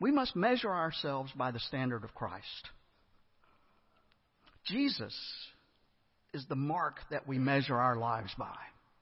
[0.00, 2.68] We must measure ourselves by the standard of Christ.
[4.64, 5.14] Jesus
[6.34, 8.56] is the mark that we measure our lives by,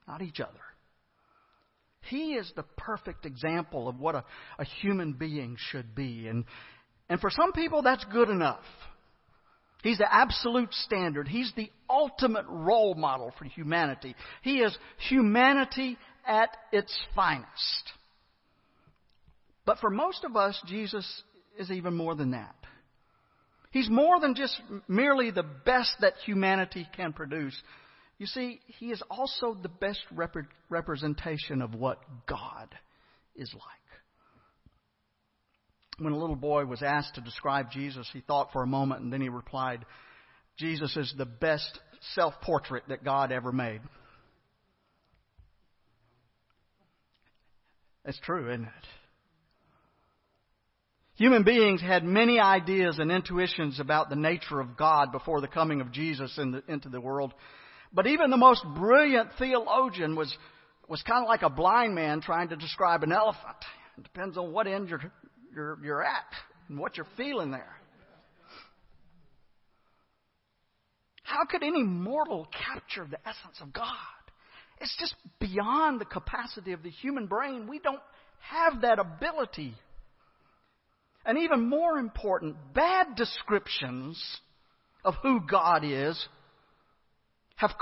[0.06, 0.52] not each other.
[2.08, 4.24] He is the perfect example of what a,
[4.58, 6.28] a human being should be.
[6.28, 6.44] And,
[7.08, 8.62] and for some people, that's good enough.
[9.82, 11.28] He's the absolute standard.
[11.28, 14.14] He's the ultimate role model for humanity.
[14.42, 14.76] He is
[15.08, 17.92] humanity at its finest.
[19.64, 21.22] But for most of us, Jesus
[21.58, 22.54] is even more than that.
[23.76, 24.58] He's more than just
[24.88, 27.54] merely the best that humanity can produce.
[28.16, 30.34] You see, he is also the best rep-
[30.70, 32.74] representation of what God
[33.34, 33.62] is like.
[35.98, 39.12] When a little boy was asked to describe Jesus, he thought for a moment and
[39.12, 39.84] then he replied,
[40.56, 41.78] Jesus is the best
[42.14, 43.82] self portrait that God ever made.
[48.06, 49.05] That's true, isn't it?
[51.16, 55.80] Human beings had many ideas and intuitions about the nature of God before the coming
[55.80, 57.32] of Jesus in the, into the world.
[57.92, 60.36] But even the most brilliant theologian was,
[60.88, 63.56] was kind of like a blind man trying to describe an elephant.
[63.96, 65.12] It depends on what end you're,
[65.54, 66.26] you're, you're at
[66.68, 67.76] and what you're feeling there.
[71.22, 73.86] How could any mortal capture the essence of God?
[74.82, 77.66] It's just beyond the capacity of the human brain.
[77.66, 78.02] We don't
[78.40, 79.74] have that ability.
[81.26, 84.22] And even more important, bad descriptions
[85.04, 86.28] of who God is
[87.56, 87.72] have,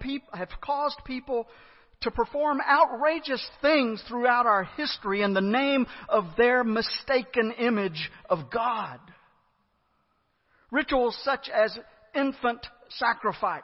[0.00, 1.46] peop- have caused people
[2.02, 8.50] to perform outrageous things throughout our history in the name of their mistaken image of
[8.50, 8.98] God.
[10.70, 11.76] Rituals such as
[12.14, 13.62] infant sacrifice,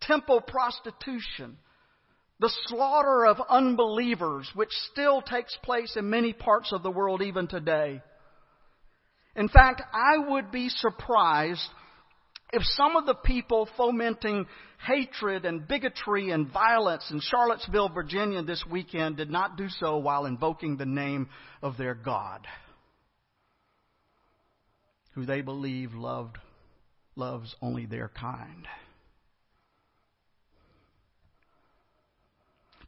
[0.00, 1.58] temple prostitution,
[2.40, 7.48] the slaughter of unbelievers, which still takes place in many parts of the world even
[7.48, 8.00] today.
[9.34, 11.68] In fact, I would be surprised
[12.52, 14.46] if some of the people fomenting
[14.86, 20.24] hatred and bigotry and violence in Charlottesville, Virginia this weekend did not do so while
[20.24, 21.28] invoking the name
[21.62, 22.46] of their God,
[25.14, 26.38] who they believe loved,
[27.16, 28.66] loves only their kind.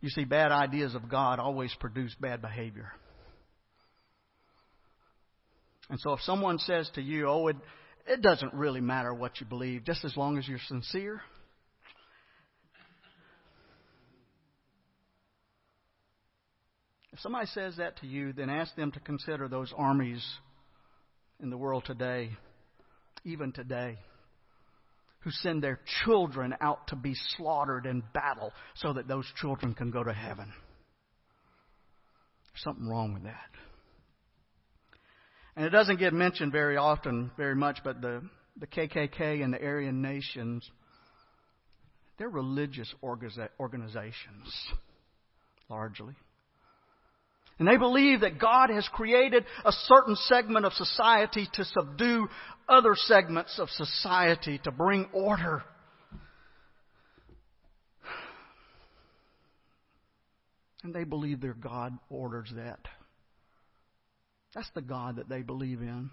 [0.00, 2.92] You see, bad ideas of God always produce bad behavior.
[5.90, 7.56] And so if someone says to you, oh, it,
[8.06, 11.20] it doesn't really matter what you believe, just as long as you're sincere.
[17.12, 20.24] If somebody says that to you, then ask them to consider those armies
[21.42, 22.30] in the world today,
[23.24, 23.98] even today,
[25.20, 29.90] who send their children out to be slaughtered in battle so that those children can
[29.90, 30.52] go to heaven.
[32.52, 33.50] There's something wrong with that.
[35.56, 38.22] And it doesn't get mentioned very often, very much, but the,
[38.58, 40.68] the KKK and the Aryan nations,
[42.18, 44.72] they're religious organizations,
[45.68, 46.14] largely.
[47.60, 52.26] And they believe that God has created a certain segment of society to subdue
[52.66, 55.62] other segments of society, to bring order.
[60.82, 62.80] And they believe their God orders that.
[64.54, 66.08] That's the God that they believe in.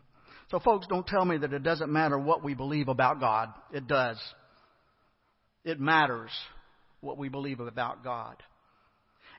[0.51, 3.53] So, folks, don't tell me that it doesn't matter what we believe about God.
[3.71, 4.17] It does.
[5.63, 6.31] It matters
[6.99, 8.35] what we believe about God.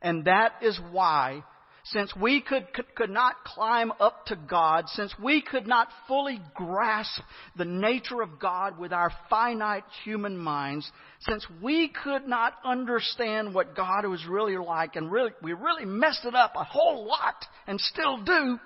[0.00, 1.44] And that is why
[1.84, 6.40] since we could, could, could, not climb up to God, since we could not fully
[6.54, 7.20] grasp
[7.56, 13.74] the nature of God with our finite human minds, since we could not understand what
[13.74, 17.80] God was really like, and really, we really messed it up a whole lot and
[17.80, 18.58] still do,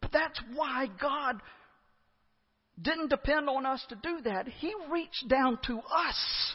[0.00, 1.40] but that's why God
[2.80, 4.48] didn't depend on us to do that.
[4.48, 6.54] He reached down to us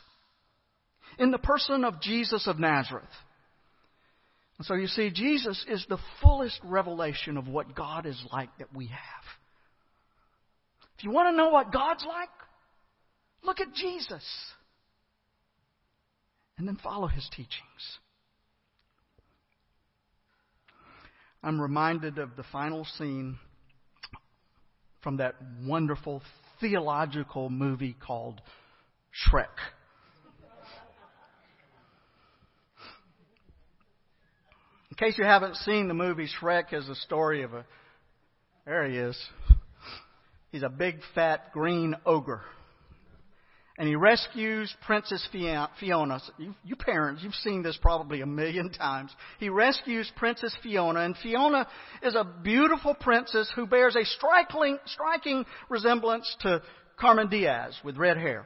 [1.17, 3.05] in the person of Jesus of Nazareth.
[4.59, 8.75] And so you see, Jesus is the fullest revelation of what God is like that
[8.75, 9.23] we have.
[10.97, 12.29] If you want to know what God's like,
[13.41, 14.23] look at Jesus.
[16.57, 17.53] And then follow his teachings.
[21.41, 23.39] I'm reminded of the final scene
[25.01, 26.21] from that wonderful
[26.59, 28.41] theological movie called
[29.25, 29.45] Shrek.
[34.99, 37.65] Case you haven't seen the movie, Shrek is a story of a.
[38.65, 39.17] There he is.
[40.51, 42.41] He's a big, fat, green ogre.
[43.77, 46.19] And he rescues Princess Fiona.
[46.37, 49.11] You, you parents, you've seen this probably a million times.
[49.39, 51.65] He rescues Princess Fiona, and Fiona
[52.03, 56.61] is a beautiful princess who bears a striking, striking resemblance to
[56.99, 58.45] Cameron Diaz with red hair,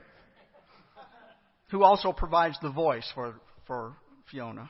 [1.71, 3.33] who also provides the voice for,
[3.65, 3.97] for
[4.29, 4.69] Fiona.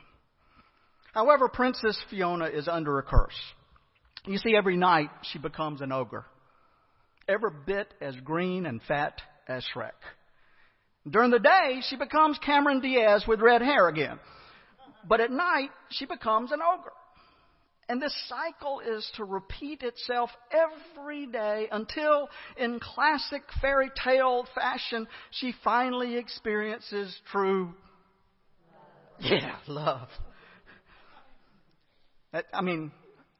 [1.13, 3.39] However, Princess Fiona is under a curse.
[4.25, 6.25] You see, every night she becomes an ogre,
[7.27, 9.91] every bit as green and fat as Shrek.
[11.09, 14.19] During the day, she becomes Cameron Diaz with red hair again.
[15.07, 16.93] But at night, she becomes an ogre.
[17.89, 25.05] And this cycle is to repeat itself every day until, in classic fairy tale fashion,
[25.31, 27.73] she finally experiences true,
[29.19, 30.07] yeah, love.
[32.53, 32.91] I mean,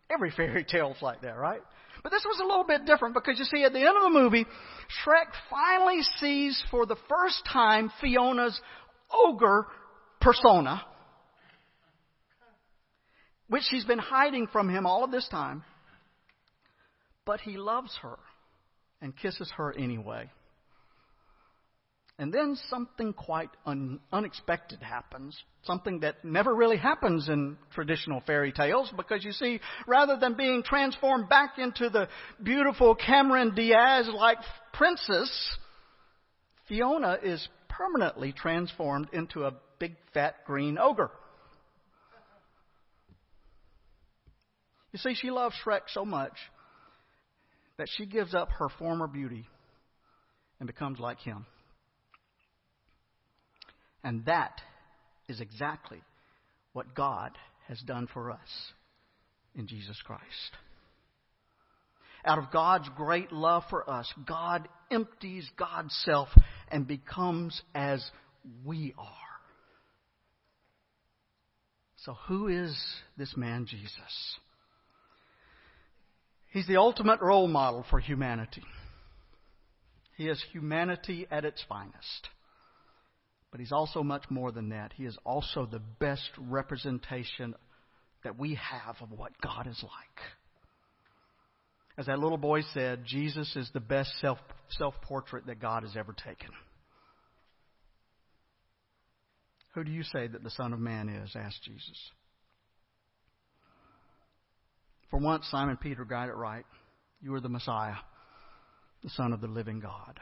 [0.10, 1.62] every fairy tale's like that, right?
[2.04, 4.20] But this was a little bit different because you see, at the end of the
[4.20, 4.46] movie,
[5.06, 8.60] Shrek finally sees for the first time Fiona's
[9.12, 9.68] ogre
[10.20, 10.84] persona
[13.54, 15.64] which she's been hiding from him all of this time.
[17.24, 18.18] But he loves her
[19.00, 20.32] and kisses her anyway.
[22.20, 25.36] And then something quite un- unexpected happens.
[25.64, 30.62] Something that never really happens in traditional fairy tales because you see, rather than being
[30.62, 32.08] transformed back into the
[32.42, 34.38] beautiful Cameron Diaz like
[34.74, 35.58] princess,
[36.68, 41.12] Fiona is permanently transformed into a big fat green ogre.
[44.92, 46.34] You see, she loves Shrek so much
[47.78, 49.48] that she gives up her former beauty
[50.60, 51.48] and becomes like him.
[54.04, 54.62] And that
[55.28, 56.02] is exactly
[56.74, 57.32] what God
[57.68, 58.72] has done for us
[59.56, 60.24] in Jesus Christ.
[62.26, 66.30] Out of God's great love for us, God empties God's self
[66.70, 68.04] and becomes as
[68.66, 69.08] we are.
[71.98, 72.78] So, who is
[73.18, 74.38] this man Jesus?
[76.52, 78.64] He's the ultimate role model for humanity.
[80.16, 82.30] He is humanity at its finest.
[83.54, 84.94] But he's also much more than that.
[84.96, 87.54] He is also the best representation
[88.24, 90.26] that we have of what God is like.
[91.96, 94.40] As that little boy said, Jesus is the best self
[94.70, 96.50] self portrait that God has ever taken.
[99.76, 101.36] Who do you say that the Son of Man is?
[101.36, 102.10] asked Jesus.
[105.12, 106.66] For once, Simon Peter got it right.
[107.22, 107.98] You are the Messiah,
[109.04, 110.20] the Son of the living God.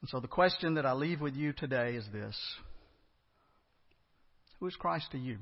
[0.00, 2.36] And so the question that I leave with you today is this
[4.60, 5.38] Who is Christ to you?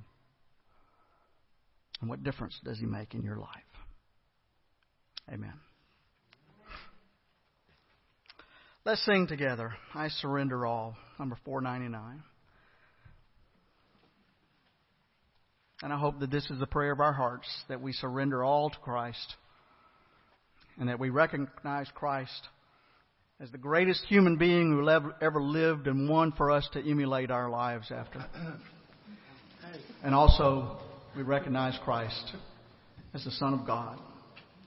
[2.00, 3.48] And what difference does he make in your life?
[5.32, 5.54] Amen.
[8.84, 9.74] Let's sing together.
[9.94, 10.96] I surrender all.
[11.18, 12.22] Number 499.
[15.82, 18.70] And I hope that this is the prayer of our hearts that we surrender all
[18.70, 19.34] to Christ
[20.78, 22.48] and that we recognize Christ
[23.40, 27.50] as the greatest human being who ever lived and one for us to emulate our
[27.50, 28.24] lives after.
[30.02, 30.78] And also,
[31.16, 32.32] we recognize Christ
[33.12, 33.98] as the Son of God,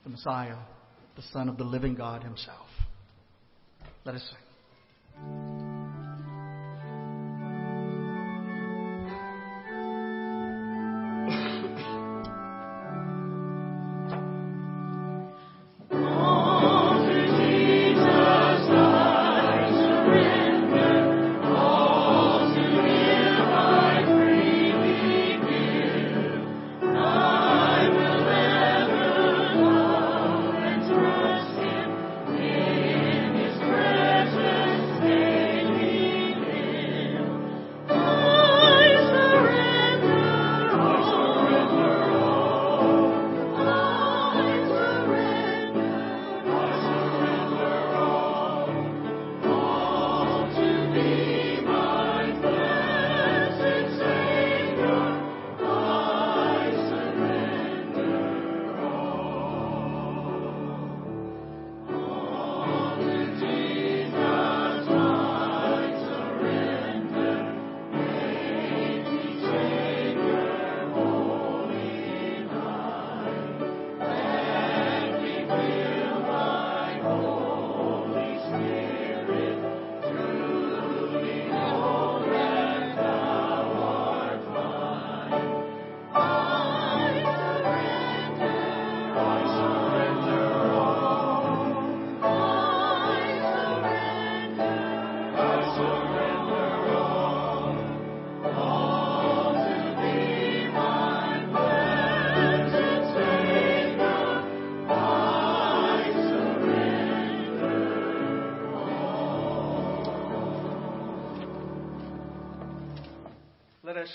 [0.03, 0.57] the Messiah,
[1.15, 2.68] the Son of the living God Himself.
[4.05, 5.57] Let us sing.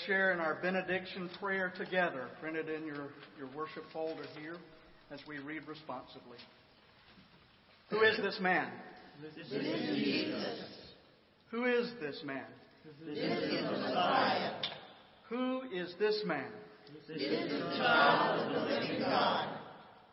[0.05, 4.55] Share in our benediction prayer together, printed in your, your worship folder here
[5.11, 6.37] as we read responsibly.
[7.89, 8.71] Who is this man?
[9.21, 10.59] This is Jesus.
[11.51, 12.45] Who is this man?
[13.05, 14.53] This is the Messiah.
[15.29, 16.49] Who is this man?
[17.07, 19.59] This is the child of the living God.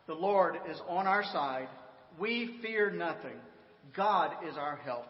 [0.07, 1.67] The Lord is on our side.
[2.19, 3.37] We fear nothing.
[3.95, 5.05] God is our help.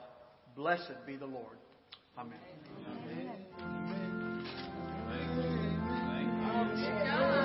[0.56, 1.58] Blessed be the Lord.
[2.18, 2.51] Amen.
[6.82, 7.41] Yeah,